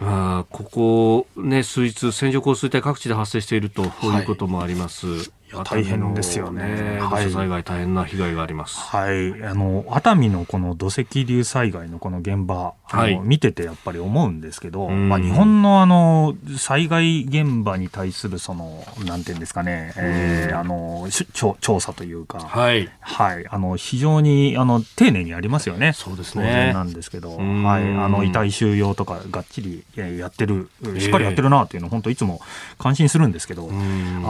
[0.00, 5.06] あここ、ね、数日、線状降水帯各地で発生しているということもあります。
[5.06, 6.98] はい大変ですよね。
[7.00, 8.78] 土砂災害大変な被害があります。
[8.78, 9.44] はい。
[9.44, 22.88] あの、熱海のこの土石流災害のこの現場、はい、見ててやっぱり思うんですけど、まあ日本のあの、災害現場に対するその、なんていうんですかね、えー、あの、調査というか、はい。
[23.00, 23.46] はい。
[23.48, 25.92] あの、非常に、あの、丁寧にありますよね。
[25.94, 26.72] そうですね。
[26.72, 27.82] なんですけど、はい。
[27.96, 32.40] あの、遺体収容とかがっちりやってる、しっかりやってるなっていうのを本当いつも
[32.78, 33.72] 感心するんですけど、あ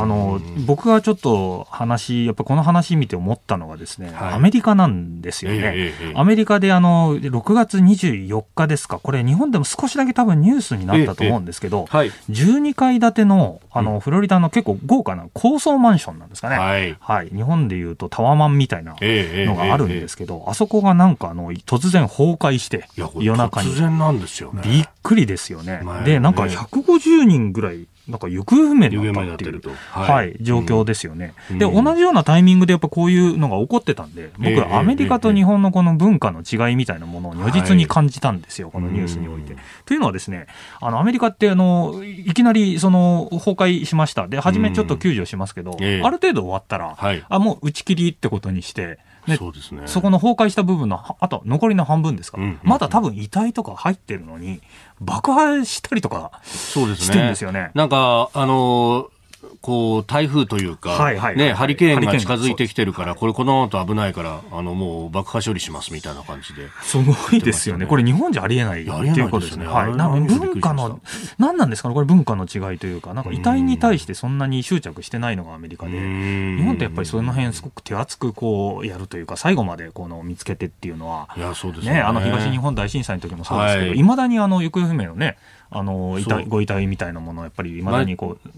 [0.06, 5.60] の、僕がちょっとと話、やっぱこの話見て思ったのがですね、はい、アメリカなんですよね。
[5.74, 16.56] えー、アメリカであの、6月24日ですか、これ日本でも少しだけ多分ニュースになったと思うんですけど、えーはい、12階建ての、あの、フロリダの結構豪華な高層マンションなんですかね。
[16.56, 16.96] はい。
[17.00, 23.70] はい、日本でいうとタワマンみたいなのがあるんですけど、あそこがなんかあの、突然崩壊して、夜中に。
[23.70, 24.62] 突然なんですよね。
[24.64, 25.82] びっくりですよね。
[26.04, 29.60] で、なんか150人ぐらいなんか行方不明になっていう、
[29.90, 39.56] はい、はい、状況ですよね、うん、で、同じようなタイミングでやっぱこういうのが起こってたんで、僕はアメリカと日本のこの文化の違いみたいなものを如実に感じたんですよ、はい、このニュースにおいて。
[39.84, 40.46] というのはですね、
[40.80, 44.26] あの、アメリカってあの、いきなりその、崩壊しました。
[44.26, 49.82] で、初めちょっと救助しますけど、うん、ある程度終わったら、はい、あ、もう打ち切りってことにして、ね、そうですね。
[49.86, 52.38] そこの崩壊した部分の、あと残りの半分ですか。
[52.38, 54.60] ら、うんうんうん、まだ多分遺体とか入ってるのに、
[55.04, 57.70] 爆破したりとかしてるんですよね。
[57.74, 59.11] なんか、あのー
[59.60, 66.68] こう、台風というか、はいはいね、ハリケーンが近づいてきてるから、これこの後危ないから、あの、もう爆破処理しますみたいな感じで。
[66.82, 67.86] すごいですよね。
[67.86, 69.66] これ日本じゃありえないっていうことですね。
[69.66, 69.96] はい。
[69.96, 71.00] な文化の、
[71.38, 71.94] 何なんですかね？
[71.94, 82.00] これ文化の違いというか、なんか遺体に対してそんなに執着してないのがアメリカで、日本ってやっぱりその辺すごく手厚くこうやるというか、最後までこの見つけてっていうのは、いや、そうですね。
[82.00, 85.36] あの東日本大震災の時もそうですけど、いまだにあの行方不明のね、
[85.72, 88.50] あの遺体ご遺体みたいなものをやっぱりいまだにこう、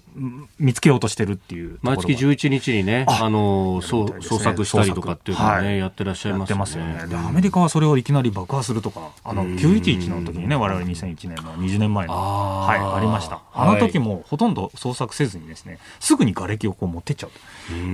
[0.59, 6.59] 見つけようとしてるっていう毎月11日にね、あの捜捜索したりとかっていうのをね、はい、やってらっしゃいますよね。
[6.61, 7.07] ますよね。
[7.09, 13.41] でアメリカはそれをいきなり爆破するとか、あの911の時にね、我々2001年の20年前の、はい、ありました。
[13.53, 17.31] あの時もほとんど捜索せずにですね、すぐに瓦礫をこう持ってっちゃう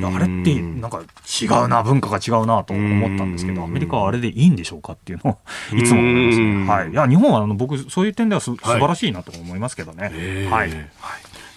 [0.04, 1.02] あれってなんか
[1.42, 6.66] 違うな、文化が違うなと思ったんですけど、アメリカはあれでいいんでしょうかっていうのをいつも思いますね。
[6.66, 6.90] はい。
[6.90, 10.48] いや、日本はあの僕、そういう点ではす素晴らしいなと思いますけどね。
[10.50, 10.70] はい。
[10.70, 10.90] はい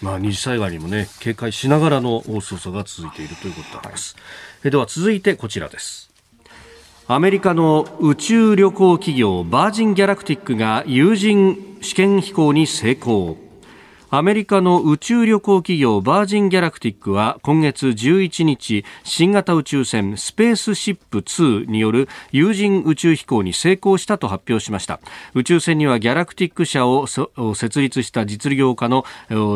[0.02, 4.16] まあ、二次災害にもね、警戒しながらの捜査が続いているということです。
[4.62, 6.10] はい、では続いてこちらです。
[7.06, 13.43] アメリカの宇宙旅行企業バージン・ギャラクティックが有人試験飛行に成功。
[14.16, 25.00] アメリカの宇宙旅行企業バージン・ギャラクティックは今月11日新型宇宙船スペースシップ2による有人宇宙飛行に成功したと発表しました。
[25.34, 29.04] 宇宙船にはギャラクティック社を設立した実業家の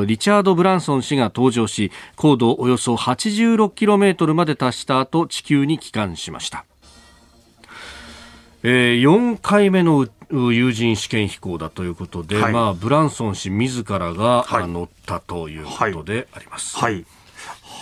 [0.04, 6.67] リチャード・ブランソン氏が登場し高度およそ 86km まで達した後地球に帰還しました。
[8.62, 16.76] えー、4回目の有人試験飛行だということで、はい、まあ、ブランソン氏自らが、はい、乗ったということであります。
[16.76, 17.04] はい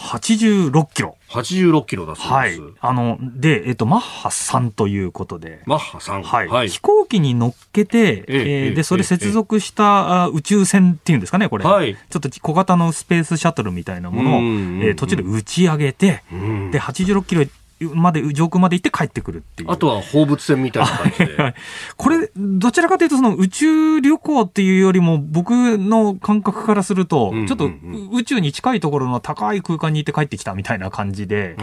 [0.07, 1.17] 86キロ。
[1.31, 2.61] 86キロだそうです。
[2.61, 2.73] はい。
[2.81, 5.63] あの、で、えっ、と、マッハ3ということで。
[5.67, 6.23] マッハ3。
[6.23, 6.49] はい。
[6.49, 11.65] はい、飛行機に乗っけて、えー、で、それ接続した宇宙船っていうんですかね、これ。
[11.65, 11.97] はい。
[11.97, 16.23] ちょっと小型のスペースシャトルみたいなものを、えー、途中で打ち上げて、
[16.71, 17.45] で、86キロ
[17.81, 19.71] まで、上空まで行って帰ってくるっていう。
[19.71, 21.55] あとは放物線みたいな感じで。
[21.97, 27.71] これ、どちらかというと、その宇宙旅行っていうよりも、僕の感覚からすると、ちょっと
[28.13, 31.57] 宇宙に近いところの高い空間に行って帰ってきたみたいな感じで、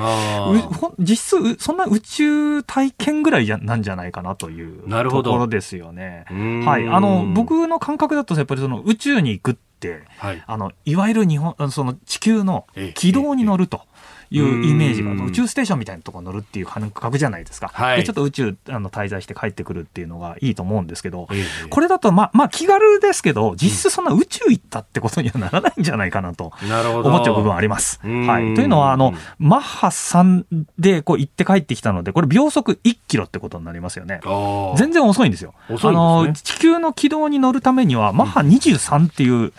[0.99, 6.26] 実質、そんな宇宙体験ぐらいじゃなんじゃないかなというところですよね。
[6.65, 6.88] はい。
[6.88, 13.78] あの、僕の感覚だと、やっぱりその宇宙に行くって、はい、あの、いわゆる日本、その地球の軌道に乗ると。
[13.78, 13.93] えええ
[14.33, 21.27] いうイメージが、宇宙ステーションみたいなところ乗るっていう感覚じゃないですか、はい、でちょっと宇宙あの滞在して帰ってくるっていうのがいいと思うんですけど、
[21.69, 27.99] これだと、まあ、まあ、気軽ですけど、実質そんな宇宙行ったってことにはならないんじゃないかなと思っちゃう部分あります。
[28.01, 30.45] はい、というのはあの、マッハ3
[30.79, 34.19] でこう行って帰ってきたので、これ、秒速1キロってことになりますよね。
[34.77, 35.53] 全然遅いんですよ。
[35.67, 39.53] すね、あの地球の軌道に乗るためには、マッハ23っていう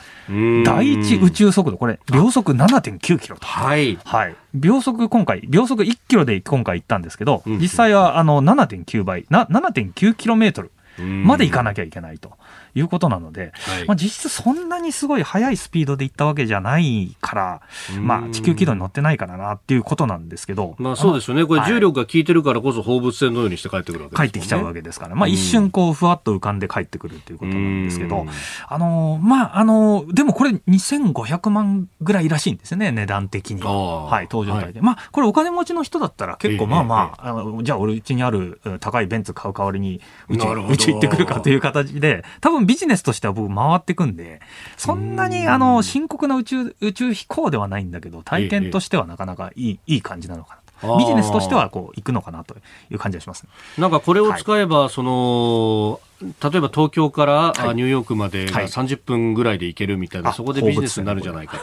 [0.65, 3.47] 第一宇宙速度、これ、秒速7.9キロと。
[3.47, 3.99] はい。
[4.05, 4.37] はい。
[4.55, 10.71] 秒速今回、秒速1キロで今回行ったんですけど、実際はあの7.9倍、な7.9キロメートル
[11.03, 12.33] まで行かなきゃいけないと。
[12.75, 17.63] いうことなので、はい、まあ、実質そんなにすごい速いスピードで行ったわけじゃないから、
[18.01, 28.27] まあ、地球軌道に乗ってないからなっていうことなんですけど、まあ、そうですよね、これ、重力が効いてるからこそ放物線のようにして帰ってくるわけです、ね、帰ってきちゃうわけですから、まあ、一瞬こう、ふわっと浮かんで帰ってくるっていうことなんですけど、
[28.69, 33.63] あのまあ、あのでもこれ、2500万ぐらいらしいんですよね、値段的に。
[33.63, 34.07] は。
[34.07, 34.81] はい、搭乗体で。
[34.81, 44.41] はい、まあ、これ、お金持ちの人だったら、結構、まあまあ、あのじゃあ、俺、うちにある高いベンツ買う代わりに、うちうち行ってくるかという形で、多分ビジネスとしては僕回ってくんで、
[44.77, 50.65] そんなにあの深刻な宇宙宇宙飛行ではないんだけど、体験としてはなかなかいい,、いい感じなのかな。
[50.99, 52.55] ビジネスとしてはこう行くのかなと
[52.91, 53.49] いう感じがします、ね、
[53.79, 61.59] なんかこれを使えば、はい、その例えば東京からニューヨークまでが30分ぐらいで行けるみたいな、はい、そこでビジネスになるんじゃないか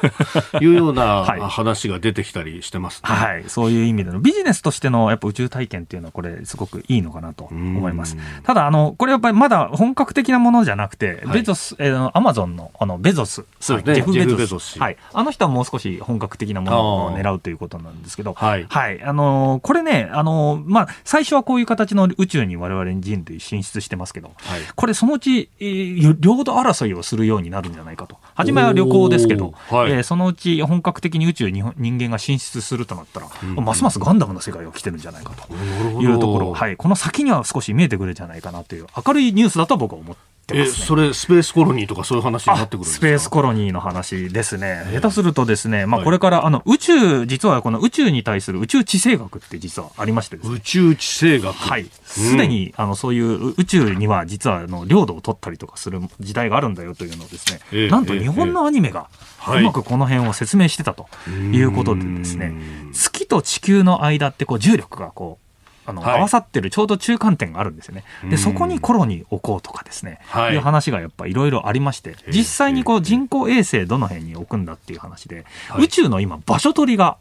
[0.52, 0.64] と。
[0.64, 8.18] いうような 話が出てきたりしてます、ね、はい、そういう意味でのビジネスとしてのやっぱ宇宙体験っていうのはこれすごくいいのかなと思います。
[8.44, 14.38] ただあのこれやっぱりまだ本格的なものじゃなくて、はい、ベゾス、えー、アマゾンのあのベゾス、そうですね、ジェフ・ベゾス。
[14.38, 14.80] ベゾス。
[14.80, 28.18] はい、あの人はもう少し本格的なものを狙うということなんですけど、はい、はい、あのこれねあのまあ最初はこういう形の宇宙に我々人類進出してますけど、はい、これそのうち領土争いをするようになるんじゃないかと。
[28.34, 35.54] 初めは旅行ですけど、はい、えー、そのうち本格的に宇宙に人間が進出するとなったら、うん、ますますガンダムの世界が来てるんじゃないかと
[36.02, 51.56] いうところ、はい、この先には少し見えてくるんじゃないかなという明るいニュースだと僕は思ってってます、ね、えそれスペースコロニーとかそういう話になってくるスペースコロニーの話ですね、下手するとですね、まあ、これからあの宇宙実はこの宇宙に対する宇宙地政学って実はありまして宇宙地政学。
[51.56, 51.86] はい。
[52.04, 59.10] すでに、あのそういう宇宙には実はあの領土を取ったりとかする時代があるんだよというのをですね、えー、なんと日本のアニメが、
[59.48, 62.54] うまくこの辺を説明してたということでですね、
[62.92, 65.51] 月と地球の間ってこう重力がこう
[65.86, 68.04] あの、はい、合わさってるちょうど中間点があるんですよね。
[68.30, 75.46] で、そこにコロニー置こうとかですね、はい、いう話がやっぱいろいろありまして、実際にこう人工衛星どの辺に置くんだっていう話で、
[75.80, 77.18] 宇宙の今場所取りが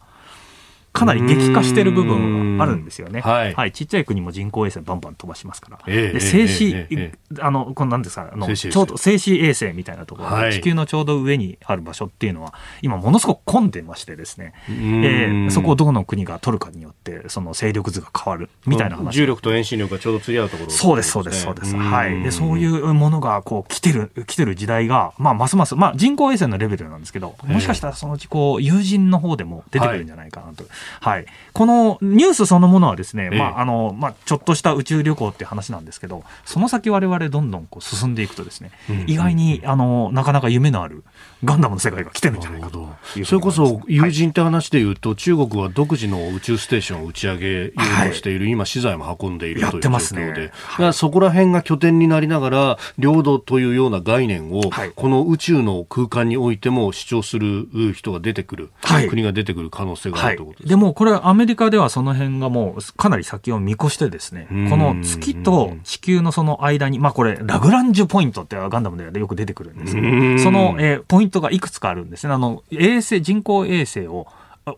[0.92, 3.20] かなり激化している部分があるんですよね。
[3.20, 3.72] はい、はい。
[3.72, 5.78] ちっちゃい国も人工衛星バンバン飛ばしますから。
[5.86, 19.14] えー、で、静止、えー、あの、このなんですか、あの、ちょうど静止衛星みたいなところ、はい、地球のちょうど上にある場所っていうのは、今ものすごく混んでましてですね、えー、そこをどの国が取るかによって、その勢力図が変わるみたいな話。
[19.14, 21.76] 重力と遠心力がちょうど釣り合うところ、ね、そうです、そうです、そうです。
[21.76, 22.22] はい。
[22.22, 30.64] で、そういうものがこう来てる、来てる時代が、まあ、ますます、まあ、人工衛星のレベルなんですけど、もしかしたらそのうちこう、友人の方でも出てくるんじゃないかなと。
[30.64, 31.26] はい、はい。
[31.52, 41.04] このニュースそのものはですね、ええ、まああのまあ、ちょっとした宇宙旅行って話なんですけど、その先、われわれどんどんこう進んでいくと、ですね、うん、意外にあのなかなか夢のある
[41.44, 42.88] ガンダムの世界が来てるんじゃないかと
[43.24, 47.70] それこそ友人って話でいうと、はい、中国は独自の宇宙ステーションを打ち上げよ
[48.04, 50.50] うとしている、はい、今、資材も運んでいるという状況で、ね。
[50.52, 58.70] はい、そこら辺が拠点になりながら、領土というような概念を、この宇宙の空間においても主張する人が出てくる、
[59.08, 69.96] 国が出てくる可能性があるということです、でもこれ、アメリカではその辺がもうかなり先を見越してですね、この月と地球のその間に、まあこれ、ラグランジュポイントってガンダムでよく出てくるんです。
[69.96, 72.32] けど、その、えー、ポイントがいくつかあるんですね。
[72.32, 74.28] あの、衛星、人工衛星を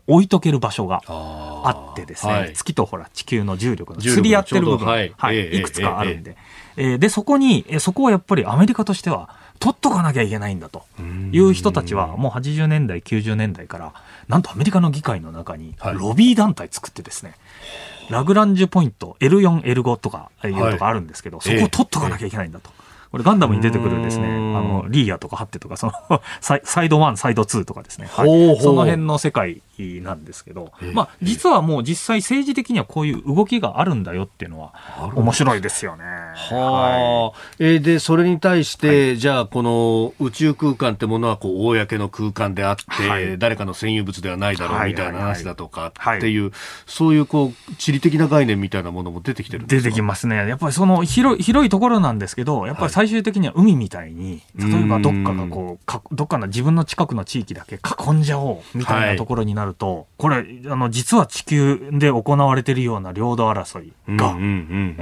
[0.07, 6.37] 置いとける場所があってですね、はい、月とほら地球の重力の釣り合ってる部分、はい、はい、いくつかあるんで、
[6.75, 9.29] えー、で、そこに、そこはやっぱりアメリカとしては、
[9.59, 10.83] 取っとかなきゃいけないんだと。
[11.31, 13.93] いう人たちは、もう80年代、90年代から、
[14.27, 17.35] なんとアメリカの議会の中に、ロビー団体作ってですね、
[18.09, 20.47] ラグランジュポイント、L4、L5 とかい。
[20.49, 22.69] うとかあるんですけど、そこを取っとかなきゃいけないんだと。
[23.11, 25.93] これガンダムに出てくるですね、あの、リーヤとかハッテとか、その
[26.41, 28.09] サイ、サイド1、サイド2とかですね。
[28.11, 29.61] はい、その辺の世界
[30.03, 34.73] なんですけど、まあ、実はもう実際政治的にはこういう動きがあるんだよっていうのは、
[35.15, 36.03] 面白いですよね。
[36.03, 37.39] はあ。
[37.59, 46.51] えー、で、それに対して、はい、じゃあ、この宇宙空間ってものは、こう、公の空間であって、はい、誰かの占有物ではないだろうみたいな話だとかっていう、
[46.85, 50.35] そういう、こう、地理的な概念みたいなものも出てきてる出てきますね。
[50.35, 64.35] やっぱりその広い、広いところなんですけど、やっぱり最終的には海みたいに、例えばどっかがこう、かどっかの自分の近くの地域だけ囲んじゃおうみたいなところになると、これ、あの、実は地球で行われているような領土争いが、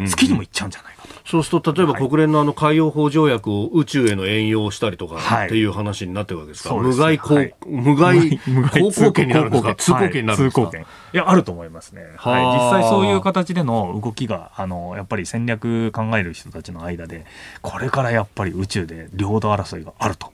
[0.08, 1.10] 月にも行っちゃうんじゃないかと。
[1.26, 9.76] そうすると、例えば国連のあの海洋法条約を宇宙への援用したりとかっていう話になってるわけですか、はい、無害こ、はい、無害航行権になるんですか？
[9.76, 12.02] 通行権になるんですか、はい、いや、あると思いますね。
[12.18, 12.46] はい。
[12.76, 17.26] 実際そういう形での動きが、あの、やっぱり戦略考える人たちの間で、
[17.62, 20.32] これからやっぱり宇宙で領土争いがあると。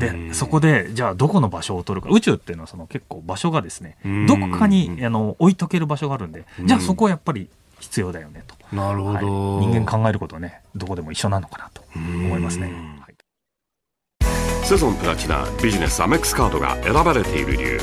[0.00, 2.12] で、そこで、じゃあどこの場所を取るか。
[2.12, 3.96] 宇宙っていうのはその結構場所がですね、
[4.28, 7.48] どこかにあの置いとける場所があるんで、じゃあそこはやっぱり
[7.80, 8.54] 必要だよねと。
[8.74, 17.80] なるほど、はい、人間考えることはねどこでも一緒なのかなと思いますね、はい、セゾンプラチナビジネスアメックスカードが選ばれている理由。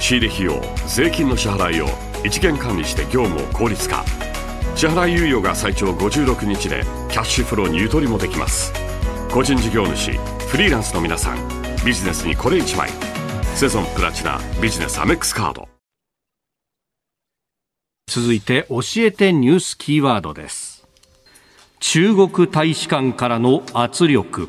[0.00, 1.86] 仕入れ費用税金の支払いを
[2.24, 4.04] 一元管理して業務を効率化。
[4.74, 8.72] 支払い猶予が最長56日でキャッシュフローにゆとりもできます。
[9.32, 10.12] 個人事業主
[10.48, 11.38] フリーランスの皆さん
[11.84, 12.90] ビジネスにこれ1枚
[13.56, 15.68] セゾンプラチナビジネスアメックスカード。
[18.08, 20.84] 続いて教えてニュースキーワードです。
[21.78, 24.48] 中国大使館からの圧力。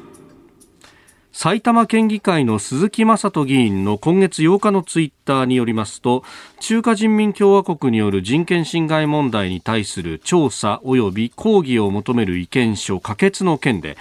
[1.31, 6.23] 埼玉県議会の鈴木正人議員の今月8日のツイッターによりますと
[6.59, 13.97] 中華人民共和国による人権侵害問題に対する調査及び抗議を求める意見書可決の件で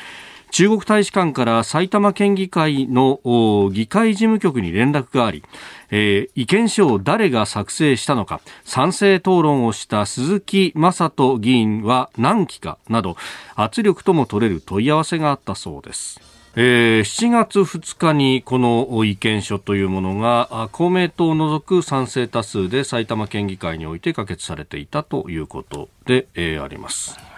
[0.55, 3.19] 中国大使館から埼玉県議会の
[3.73, 5.43] 議会事務局に連絡があり、
[5.91, 13.17] えー、意見書を誰が作成したのか賛成討論をした鈴木正人議員は何期かなど
[13.57, 16.21] 圧力とも取れる問い合わせがあったそうです。
[16.55, 27.34] えー、7月2日にこの意見書というものが公明党を除く賛成多数で埼玉県議会において可決されていたということで、えー、あります。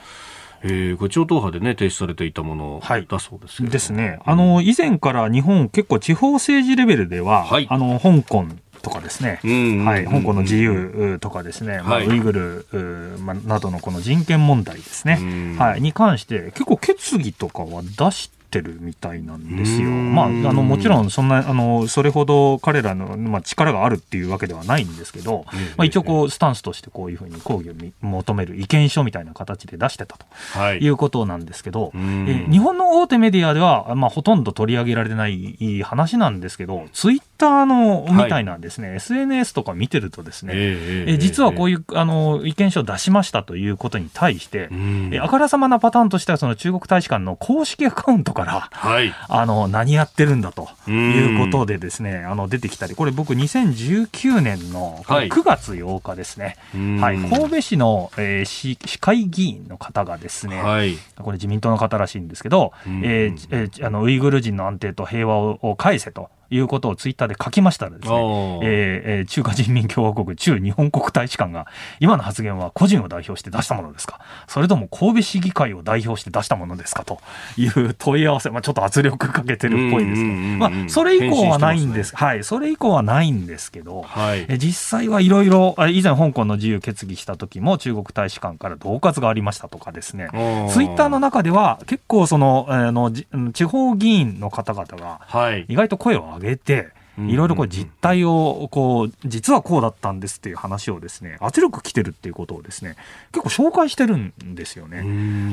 [0.63, 4.19] えー、これ超党派でね、停止されていたものだそうです、はい、ですね。
[4.25, 8.45] あの、以前から日本結構地方政治レベルでは、はい、あの、香港
[8.83, 9.41] とかですね、
[9.85, 19.91] はい、香港の自由とかですね、まあ、ウイグル、まあ、などのこの人権問題ですね、はい、に関して結構決議とかは出してるみたいなんですよ。
[19.91, 25.45] まあ、あのもちろんそんなあのそれほど彼らの、まあ、力があるっていうわけではないんですけど、
[25.77, 44.69] まあ、一応こうスタンスとしてこういうふうに抗議を求める意見書みたいな形で出してたと、はい、いうことなんですけど、え日本の大手メディアでは、まあ、ほとんど取り上げられてない話なんですけど、ツイッターのみたいなですね、はい、SNS とか見てるとですね、えー、実はこういうあの意見書を出しましたということに対して、
[45.13, 66.31] えあからさまなパターンとしてはその中国大使館の公式アカウントから、はい、あの何やってるんだということでですね、あの出てきたり、これ僕2019年の9月8日ですね、はい、はい、神戸市の、えー、市市会議員の方がですね、はい、これ自民党の方らしいんですけど、えーえー、あのウイグル人の安定と平和を返せと。
[66.51, 68.17] いうことをツイッターで書きましたらですね、
[68.63, 71.67] えー、中華人民共和国駐日本国大使館が
[72.01, 74.21] 今の発言は個人を代表して出したものですか？
[74.47, 77.05] それとも神戸市議会を代表して出したものですか？
[77.05, 77.19] と
[77.57, 80.57] いう問い合わせ、まあ、ちょっと圧力かけてるっぽいですね。
[80.59, 82.17] まあ、それ以降はないんです。
[82.17, 82.45] はい。
[82.45, 90.29] それ以降はないんですけど、はい、実際はいろいろ、以前香港の自由決議した時も中国大使館から恫喝がありましたとかですね、
[90.71, 93.11] ツイッターの中では結構その、あの、
[93.53, 95.21] 地方議員の方々が
[95.69, 102.97] 意外と声を上げて、いろいろこう実態をこう実はこうだったんですっていう話をですね圧力来てるっていうことをですね
[103.33, 104.99] 結構紹介してるんですよね。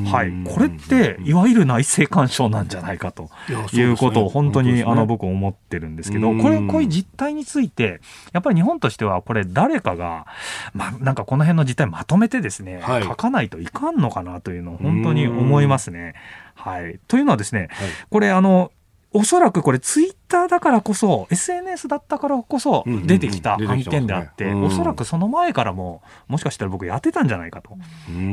[0.10, 3.30] はい、これっていわゆる内政干渉なんじゃないかと
[3.72, 8.02] いうことを本当にあの僕思ってるんですけどこれこういう実態について
[8.34, 10.28] やっぱり日本としてはこれ誰かが
[10.74, 16.16] まあなんかこの辺の実態まとめてですね、はい、書かないといかんのかなというのを本当に思いますね。
[16.56, 18.72] はい、というのはですね、はい、これあの
[19.14, 27.78] おそらくこれツイッターだからこそ、SNS だったからこそ出てきた案件であって、おそらくその前からも、もしかしたら僕やってたんじゃないかと。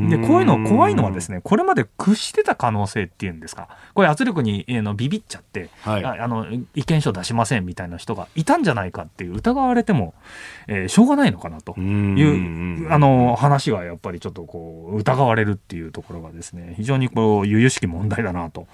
[0.09, 10.15] で、こういうの怖いのはですね、これまで屈してた可能性っていうんですか、これ圧力に、えー、のビビっちゃって、はい、あの、意見書出しませんみたいな人がいたんじゃないかっていう疑われても、
[10.69, 11.75] えー、しょうがないのかなと。
[11.79, 18.67] いう、あの、話がやっぱりちょっとこう、疑われるっていうところがですね、非常にこう、由々しき問題だなと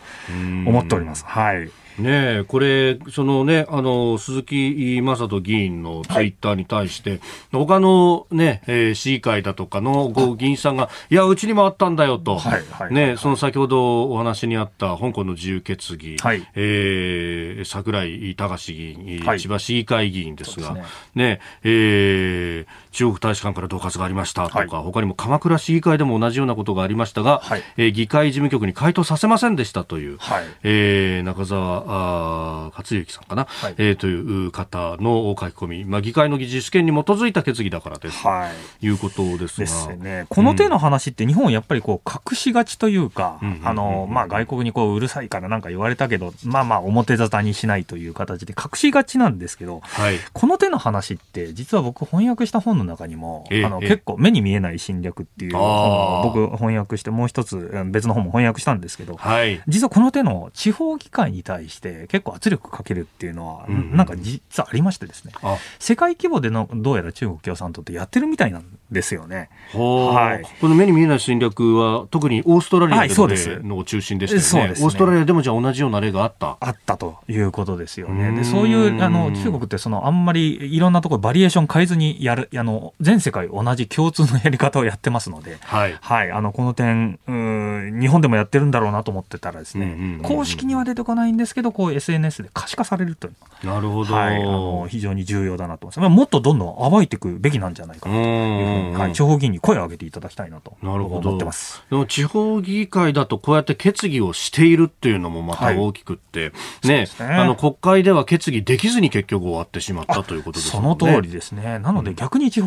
[0.67, 1.25] 思っております。
[1.27, 1.71] はい。
[1.99, 7.21] ねこれ、そのね、あの、鈴木正人議員のツイッターに対して、はい、
[7.53, 11.15] 他のね、えー、市議会だとかのご議員さんが、い。
[11.15, 20.85] や、うちにもあったんだよと、はいはい、ね、その先ほどお話にあった香港の自由決議、はい、えー、桜井隆議員、はい、千葉市議会議員ですが、ね。
[21.15, 34.15] ね、えー、中国大使館から恫喝がありましたとか、はい、他にも鎌倉市議会でも同じようなことがありましたが、はい、えー、議会事務局に回答させませんでしたという、はい、えー、中澤あ克行さんかな、はい、えー、とい
[34.47, 39.97] う方の書き込み、まあ、議会の自主権に基づいた決議だからです、はい、いうことですが。
[39.97, 65.33] ね、この手の話って日本やっぱりこう隠しがちというか、あのまあ、外国にこううるさいからなんか言われたけど、まあまあ表沙汰にしないという形で隠しがちなんですけど、はい、この手の話って実は僕翻訳した本の中にも、えー、あの結構目に見えない侵略っていう本を僕翻訳してもう一つ別の本も翻訳したんですけど、はい、実はこの手の地方議会に対して結構圧力かけるっていうのは、なんか実はありましてですね、
[65.79, 69.51] 世界規模でのどうやら中国共産党ってやってるみたいなんですよね。
[69.73, 73.15] はい、この目に見えない侵略は特にオーストラリアで
[73.63, 74.85] の中心でしたよね,、はい、ね。
[74.85, 76.57] オーストラリアでもじゃあ同じような例があった。
[76.61, 78.33] あったということですよね。
[78.33, 93.67] でそういうあの中国ってそのあんまりいろんなところバリエーション変えずにやるあの全世界同じ共通のやり方をやってますので、はい、はい、あのこの点うん日本でもやってるんだろうなと思ってたらですね、公式には出てこないんですけどこう SNS で可視化されるという。
[93.67, 96.11] なるほど、はい、あの非常に重要だなと思います。
[96.11, 101.83] もっとどんどん暴いていくべきなんじゃないかなというふうに、はい、地方議員に声を上げていただきたいなと思ってます。
[101.91, 106.51] でも地方議会だとこうやって決議をしているっていうのもまた大きくって、は
[106.85, 110.83] い、ね、ね、あの国会では決議できずに結局終わってしまったということですね。
[110.83, 111.79] その通りですね。
[111.79, 112.66] なので逆に地方、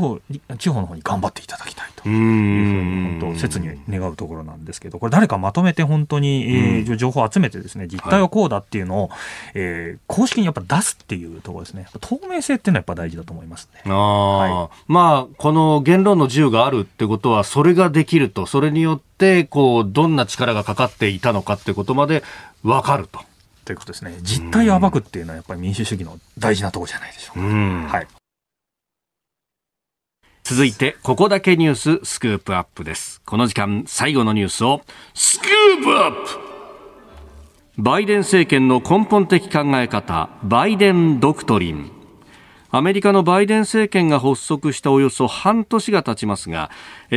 [0.58, 9.20] 地方の方に頑張っていただきたいというふうに本当切に願うところなんですけど、これ誰かまとめて本当に、えー、情報を集めてですね、実態はこうだっていうのを、はい、
[9.56, 11.88] えー、公式にやっぱ出すっていうところですね。
[12.00, 13.82] 透明性っていうのはやっぱ大事だと思いますね。
[13.86, 22.24] あはい、まあ、この言論の自由があるってことは、それができると、それによって、こう、どんな力がかかっていたのかってことまで
[22.64, 23.20] 分かると。
[23.66, 24.18] ということですね。
[24.24, 27.98] 実態を暴くっていうのはやっぱり民主主義の大事なところじゃないでしょうか。
[27.98, 28.19] はい。
[30.50, 33.22] 続いて、ここだけニューススクープアップです。
[33.24, 34.82] この時間、最後のニュースを、
[35.14, 36.20] スクープアップ
[37.78, 41.92] バイデン政権の根本的考え方、バイデンドクトリン。
[42.72, 46.72] アメリカのバイデン政権が発足したおよそ半年が経ちますが、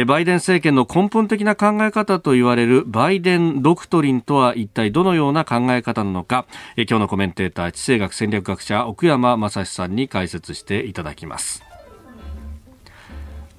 [0.06, 6.44] バイデン政権の根本的な考え方と言われるバイデンドクトリンとは一体どのような考え方なのか、
[6.76, 11.71] 今日のコメンテーター、地政学戦略学者、奥山正史さんに解説していただきます。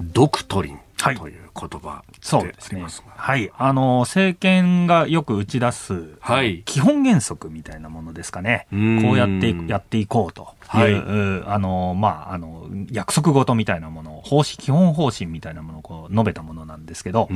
[0.02, 2.86] ドクトリンという言葉そうですね。
[3.16, 3.52] はい。
[3.58, 8.68] あの、政権がよく打ち出す、はい、基本原則みたいなものですかね。
[8.72, 17.30] こうやってやっていこうという、はい、あの、まあ、あの、約束事みたいなものを、方針、基本方針みたいなものをこう述べたものなんですけど、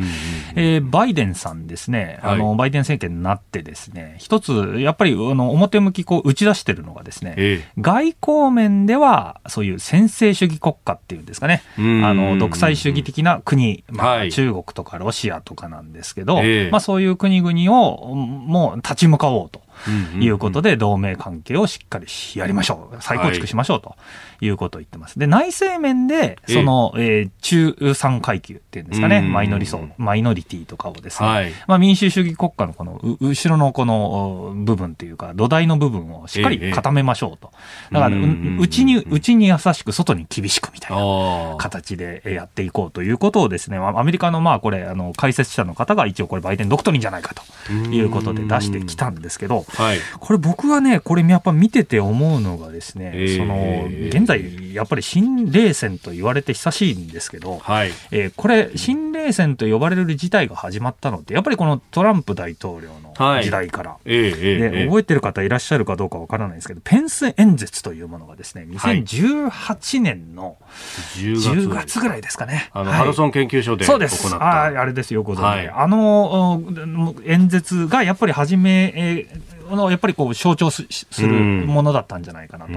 [0.55, 19.61] えー、バイデンさんですね、あの、バイデン政権になってですね、一つ、やっぱり、あの、表向きこう打ち出してるのがですね、えー、外交面では、そういう専制主義国家っていうんですかね、あの、独裁主義的な国、まあ、中国とかロシアとかなんですけど、えー、まあそういう国々をもう立ち向かおうと。
[20.19, 23.01] いうことで、同盟関係をしっかりやりましょう。
[23.01, 23.95] 再構築しましょうと
[24.41, 25.19] いうことを言ってます。
[25.19, 37.51] で、内政面で、その、えー、中産階級っていうんですかね、マイノリ層、マイノリティとかをですね、はい、まあ民主主義国家のこの、後ろのこの部分っていうか、土台の部分をしっかり固めましょうと。
[37.91, 38.17] だから、
[38.59, 70.57] うちに、うちに優しく、外に厳しくみたいな形でやっていこうということをですね、アメリカのまあこれ、あの、解説者の方が一応これバイデンドクトリンじゃないかということで出してきたんですけど、はい、これ僕はね、これやっぱ見てて思うのがですね、えー、その、現在、やっぱり新冷戦と言われて久しいんですけど、はい、えー、これ、新冷戦と呼ばれる事態が始まったのって、やっぱりこのトランプ大統領の時代から、はい、で覚えてる方いらっしゃるかどうかわからないんですけど、ペンス演説というものがですね、2018年の
[71.15, 71.97] 10月。
[71.99, 72.69] ぐらいですかね。
[72.73, 74.33] あの、ハドソン研究所でそうです。
[74.35, 80.85] ああれですよ、ご存知、はい、あの演説がやっぱり始め、えーあのやっぱりこう象徴す
[81.19, 82.73] るものだったんじゃないかなと。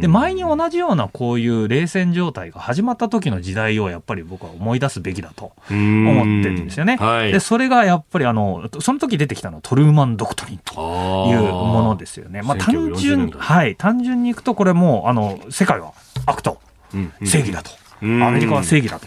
[0.00, 6.96] で前に同じようなこういう冷戦状態が始まった時の時代をやっぱり僕は思い出すべきだと思ってるんですよね。
[6.96, 10.74] はい、でそれがやっぱりあのその時出てきたのはトルーマン・ドクトリンと
[11.28, 12.42] いうものですよね。
[12.42, 15.92] まあ、単純に、はい、単純にいくとこれもあの世界は
[16.26, 16.60] 悪と
[17.24, 17.70] 正義だと、
[18.02, 19.06] アメリカは正義だと。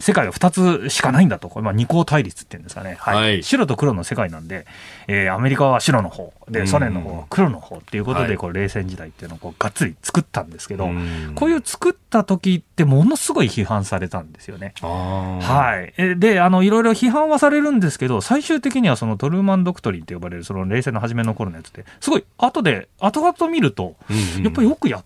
[0.00, 4.66] 世界は2つしかないんだと、まあ、二項対立っていうんですかね、はい、はい、白と黒の世界なんで、
[5.06, 10.88] えー、アメリカは白の方で、ソ連の方は黒の方っていうことで、こう冷戦時代っていうのをこうがっつり作ったんですけど、
[11.34, 14.74] こういう作った時ってものすごい批判されたんですよね。
[14.80, 23.96] はい、であのいろいろ批判はされるんですけど最終的にはそのトルーマン・ドクトリンって呼ばれるその冷戦の初めの頃のやつですごい後で後々見ると、
[24.42, 25.02] やっぱりよくや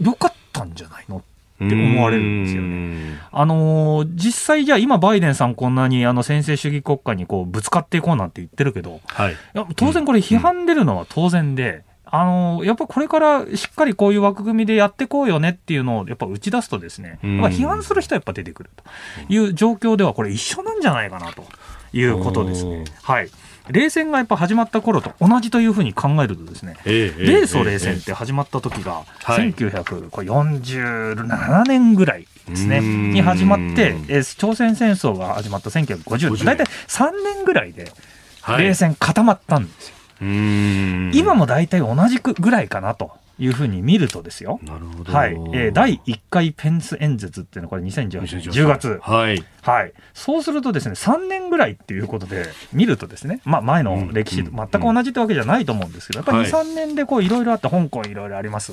[0.00, 1.22] よかったんじゃないの
[1.64, 3.20] って思われるんですよね。
[3.32, 9.36] あのー、実際じゃあ今バイデンさんこんなにあの専制主義国家にこうぶつかっていこうなんて言ってるけど、はい、
[9.76, 18.84] 当然これ批判出るのは当然で、あのー、やっぱこれからしっかりこういう枠組みでやっていこうよねっていうのをやっぱ打ち出すとですね、まあ、批判する人はやっぱ出てくると
[19.32, 21.44] いう状況ではこれ一緒なんじゃないかなと
[21.92, 22.84] いうことですね。
[23.02, 23.28] はい。
[23.72, 37.92] 冷戦がやっぱ始まった頃と同じというふうに考えるとですね、えー、米ソ冷戦って始まった時が1947年ぐらいですね、に始まって、えー、朝鮮戦争が始まった1950年、大体3年ぐらいで
[38.58, 39.94] 冷戦固まったんですよ。
[40.20, 43.12] はい、今も大体同じくぐらいかなと。
[43.40, 44.60] いうふうに見るとですよ。
[44.62, 45.12] なるほど。
[45.12, 45.32] はい。
[45.32, 49.00] えー、第1回ペンス演説っていうのはこれ2018年10月。
[49.02, 49.42] はい。
[49.62, 49.92] はい。
[50.12, 58.72] そうするとですね、3年ぐらいっていうことで見るとですね、まあ前の歴史、全く同じってわけじゃないと思うんですけど、やっぱり2、3年でこういろいろあって、香港いろいろあります。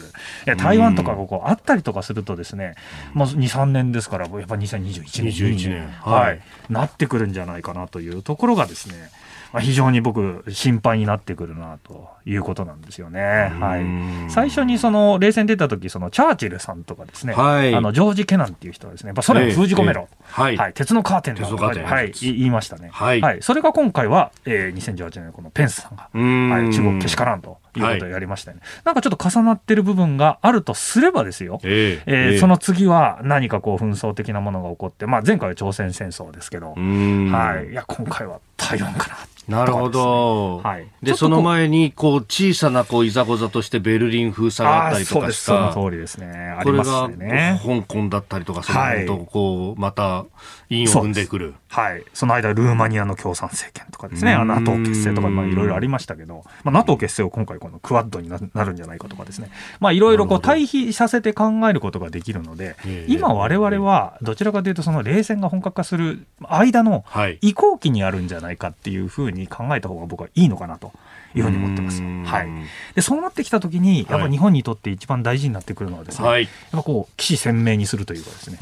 [0.57, 2.75] 台湾とかこうあったりとかするとですね、
[3.13, 5.31] まあ2、3年ですから、やっぱ2021年。
[5.31, 5.87] 21年。
[6.01, 6.41] はい。
[6.69, 9.09] なってくるんじゃないかなというところがですね、
[9.53, 13.51] まあ、非常に僕、心配になってくるなということなんですよね。
[13.59, 22.89] はい、最初にその冷戦出た時そのチャーチルさんとかですね、はい、あのジョージ・ケナンっていう人はですね、やっぱソ連を封じ込めろ、えーはい、はい、鉄のカーテンだとはい、言いましたね。
[22.91, 27.91] はい、はい、それが今回は、えー、2018年このペンスさんが、はい、中国けしからんとい。
[27.91, 39.17] うことをやりましたね、なんかちょっと重なってる部分があるとすればですよ、えー、えー、その次は何かこう紛争的なものが起こって、まあ、前回は朝鮮戦争ですけど、はい、いや今回は台湾かな
[39.47, 40.57] なるほど。
[40.57, 40.87] はい。
[41.01, 45.71] で、その前に、こう、小さな、こう、いざこざとしてベルリン封鎖があったりとかした。
[45.71, 46.57] その通りですね。
[46.63, 50.25] これが、香港だったりとか、そのと、こう、また、
[50.69, 51.55] 因を生んでくる。
[51.69, 52.03] はい。
[52.13, 59.49] その間、ルーマニアの共産政権とかですね、NATO 結成とか、まあ、いろいろありましたけど、まあ、NATO 結成を今回、このクワッドになるんじゃないかとかですね、
[59.79, 62.75] まあ、いろいろこう、対比させて考えることができるので、
[63.07, 67.05] 今、我々は、どちらかというと、その冷戦が本格化する間の
[67.41, 70.91] 移行期にあるんじゃないかっていうふうに考えた方が僕はいいのかなと
[71.35, 72.01] いうふうに思ってます。
[72.01, 72.47] はい。
[72.95, 78.59] で、そうなってきたときに、やっぱ日本にとって一番大事になってくるのはですね、はい、やっぱこう、起死鮮明にするというかですね、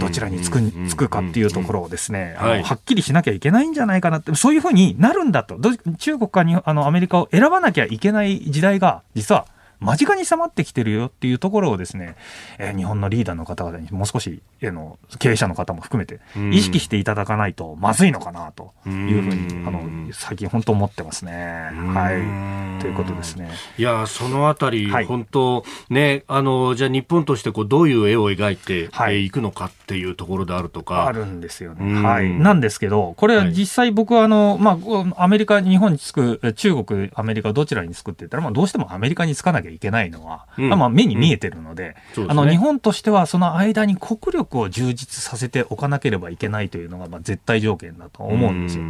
[0.00, 5.58] どちらにつく、つくかっていうところをですね、あのはっきりしなきゃいけないんじゃないかなって、そういうふうになるんだと、
[5.98, 9.46] 中国かにあのアメリカを選ばなきゃいけない時代が、実は
[9.84, 12.16] 間近に迫ってきてるよっていうところをですね、
[12.58, 16.20] えー、日本のリーダーの方々にもう少し、えー、の経営者の方も含めて
[16.52, 21.70] 意識していただかないとまずいのかなというふうにあの最近本当思ってますね。
[21.92, 22.80] はい。
[22.80, 23.50] ということですね。
[23.78, 31.06] いやそのあたり、はい、本当ねあのじゃあ日本としてこうどういう絵を描いてい、はい、くのかっていうところであるとか。
[31.06, 32.02] あるんですよね。
[32.02, 32.30] はい。
[32.30, 34.78] なんですけどこれは実際僕はあの、ま
[35.16, 48.84] あアメリカ日本につく中国アメリカどちらにつくって言ったらまあどうしてもアメリカにつかなきゃいけないのは、うん、まあ、目に見えてるのでうん、あの日本としてはその間に国力を充実させておかなければいけないというのがまあ絶対条件だと思うんですよ。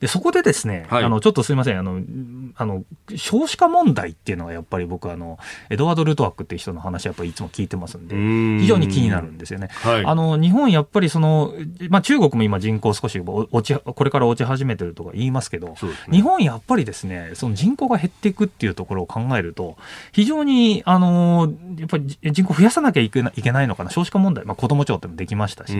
[0.00, 1.78] でそこでですね、はい、あのちょっとすみません。
[1.78, 2.00] あの
[2.56, 2.84] あの
[3.16, 5.38] 少子化問題っていうのはやっぱり僕あの
[5.70, 8.14] エドワード・ルトワックっていう人の話やっぱりいつも聞いてますんで
[8.60, 9.68] 非常に気になるんですよね。
[9.72, 11.54] はい、あの日本やっぱりその、
[11.88, 15.74] まあ、中国も今人口少し落ちこれから落ち始めてるとか言いますけど、ね、
[16.10, 19.76] 日本やっぱりですねその人口が減っていくっていうところを考えると
[20.12, 25.76] 非常に、あのやっぱり人口増やさなきゃいけないけないのかな、少子化問題、まあ、子ども庁ってもできましたし、え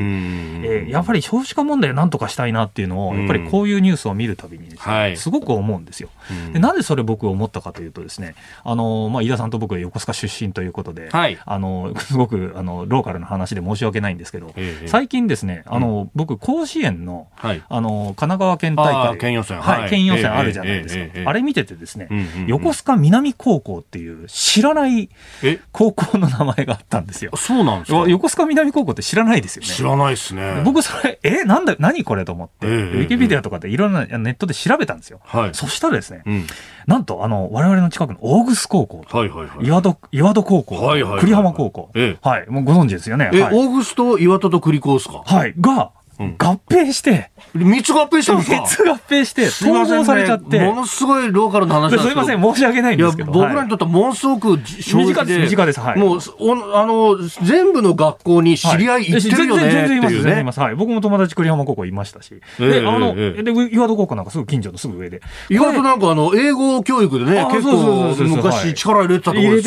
[0.89, 6.11] ー、やっぱり少子化問題をなんとかしたいなっていうのを、やっぱりこういうニュースを見るたびに、ね、すごく思うんですよ。
[6.53, 21.31] でなぜそれ僕思ったかというとですね、あのまあ、飯田さんと僕は横須賀出身ということで、はい、あのすごくあのローカルな話で申し訳ないんですけど、えー、最近ですね、あの、僕、甲子園の、はい、あの神奈川県大会、県予選、はい、県予選あるじゃないですか。
[21.31, 22.09] あれ見ててですね、
[22.47, 25.09] 横須賀南高校っていう知らない
[25.73, 27.33] 高校の名前があったんですよ。
[27.37, 28.09] そうなんですか？
[28.09, 29.69] 横須賀南高校って知らないですよね。
[29.69, 30.63] 知らないですね。
[30.65, 35.21] 僕それ、え、なんだ、何これと思って、えー、ウィキペディアとかでいろんなネットで調べたんですよ。
[35.25, 36.47] はい、そしたらですね、うん、
[36.87, 43.31] なんと、あの、我々の近くの大楠高校、はいはいはい、岩戸、岩戸高校、はいはいはい、栗浜高校、えー、はい、もうご存知ですよね。
[43.33, 45.23] え、はい、大楠と岩戸と栗高ですか？
[45.25, 48.57] はい、が、合併して、三つ合併したんですか？
[48.57, 50.61] 三つ合併して、統合されちゃって。
[50.61, 53.33] ものすごいローカルな話すみません、申し訳ないんですけど。
[53.33, 55.39] 僕らにとってはものすごく正直で。
[55.39, 55.99] 短です、はい。
[55.99, 60.11] もう、おあの、全部の学校に知り合い行ってるよねっていうね。
[60.11, 60.75] 全然います、はい。
[60.75, 62.41] 僕も友達栗浜高校いましたし。
[62.59, 63.43] で、あの、で、
[63.73, 65.21] 岩戸高校なんかすぐ近所のすぐ上で。
[65.49, 69.25] 岩戸なんかあの、英語教育でね、結構昔力入れて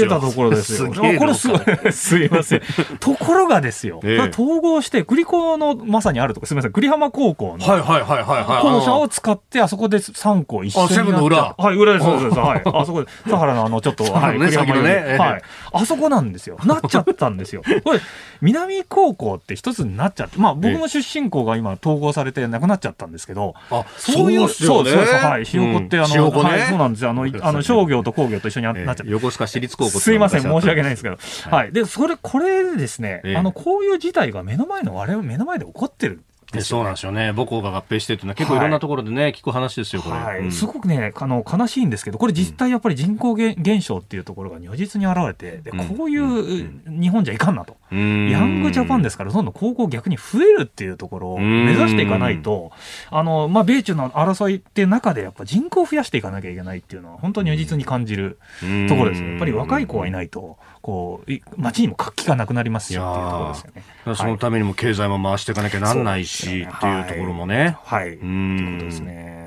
[0.08, 0.94] たところですよ。
[0.94, 1.20] 入れてたところですよ。
[1.20, 1.60] これすごい、
[1.92, 2.62] すいません。
[3.00, 4.00] ところがですよ、
[4.32, 11.56] 統合して、栗高のまさにあるとこ、すみません、栗浜高校の校舎を使って、あそこで3校一緒にセブンの裏。
[11.58, 12.38] はい、裏です、そうです。
[12.38, 12.62] はい。
[12.66, 15.18] あそこで、田原のあの、ちょっと、はい、栗浜のね。
[15.18, 15.42] はい。
[15.74, 16.58] あそこなんですよ。
[16.66, 17.64] なっちゃったんですよ。
[17.84, 18.00] これ、
[18.42, 25.44] 南高校って一つになっちゃって、まあ僕の出身校が今統合されてなくなっちゃったんですけど、あ、そういう、そうそうはい。
[25.54, 27.10] 塩子ってあの、はい、そうなんですよ。
[27.10, 29.04] あの、あの、商業と工業と一緒になっちゃって。
[29.08, 31.18] 横須賀市立高校すいません、申し訳ないんですけど。
[31.50, 31.72] はい。
[31.72, 36.24] で、それ、これですね、あの、こういう事態が目の前の我々目の前で起こってる
[36.62, 38.60] そうなんですよね、母校が合併してっていうのは、結構い。
[38.60, 40.40] ろんなところでね、はい、聞く話ですよ、これ、はい。
[40.40, 52.72] うん、すごくねあの、悲しいんですけど、これ、実態やっぱり人口減少っていうところが如実に現れて、でこういう日本じゃいかんなと、うん、ヤングジャパンですから、どんどん高校逆に増えるっていうところを目指していかないと、
[53.10, 58.40] あのまあ、米中の争いっていう中で、やっぱ人口を増やしていかなきゃいけないっていうのは、本当に如実に感じる
[58.88, 63.84] ところですやっぱり若い子はいないと、こう街にも活気がなくなりますしっていうところですよね。
[64.16, 67.78] そのためにも経済も回していかなきゃなんないし、はい、っていうところもね。
[67.84, 68.14] はい。
[68.14, 68.58] うん。
[68.58, 68.70] とい。
[68.70, 69.38] うことですね。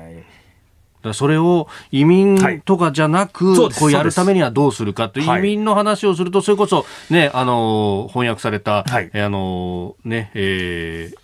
[1.01, 11.20] だそれを移民とかじゃなく、はい、こうやるためにはどうするかという移民の話をすると、それこそ、ね、あの、翻訳された、はい、あの、ね、えー、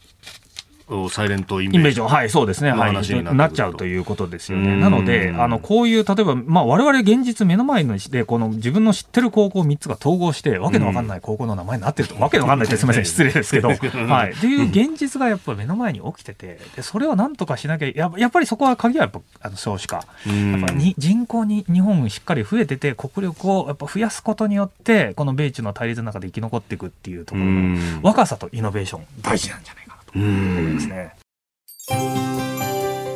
[1.09, 2.01] サイレントインベージ。
[2.01, 2.71] はい、そうですね。
[2.71, 2.93] はい。
[2.93, 4.75] なっちゃうということですよね。
[4.77, 13.69] なので、あの、こういう、例えば、まあ、我々現実目の前ので、この自分の知ってる高校3つが統合して、わけのわかんない高校の名前になってると、わけのわかんないってすみません、 失礼ですけど、
[14.07, 14.31] はい。
[14.31, 19.97] っていう現実がやっぱ目の前に起きてて、で、それをなんとかしなきゃ、ややっぱりそこは鍵はやっぱ、あの、少子化。
[19.97, 20.05] やっ
[20.61, 29.86] ぱに人口に日本しっかり増えてて、国力をやっぱ増やすことによって、この米中の対立の中で生き残っていくっていうところの若さとイノベーション、大事なんじゃない
[30.17, 31.13] 思いますね。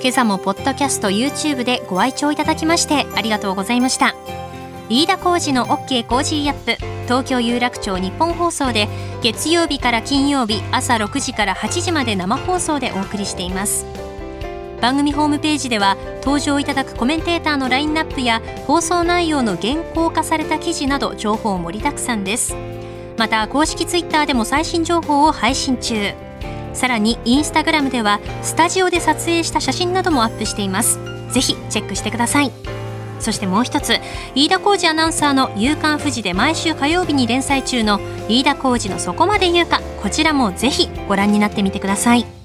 [0.02, 4.16] 今朝もポッドキャスト YouTube でご愛聴いただきましてありがとうございました。
[4.90, 8.88] 飯田浩司の OK コージーアップ東京有楽町ニッポン放送で
[9.22, 13.86] 月曜日から金曜日朝6時から8時まで生放送でお送りしています。
[14.82, 22.56] 番組ホームページでは登場いただくコメンテーターのラインナップや放送内容の原稿化された記事など情報盛りだくさんです。
[23.18, 26.31] また公式ツイッターでも最新情報を配信中。
[26.74, 31.00] さらにインスタグラムではスタジオで撮影した写真などもアップしています。
[31.32, 32.52] ぜひチェックしてください。
[33.20, 34.00] そしてもう一つ
[34.34, 42.41] 飯田浩二アナウンサーの「夕刊富士」で毎週火曜日に連載中の飯田浩二の「そこまで言うか」こちらもぜひご覧になってみてください。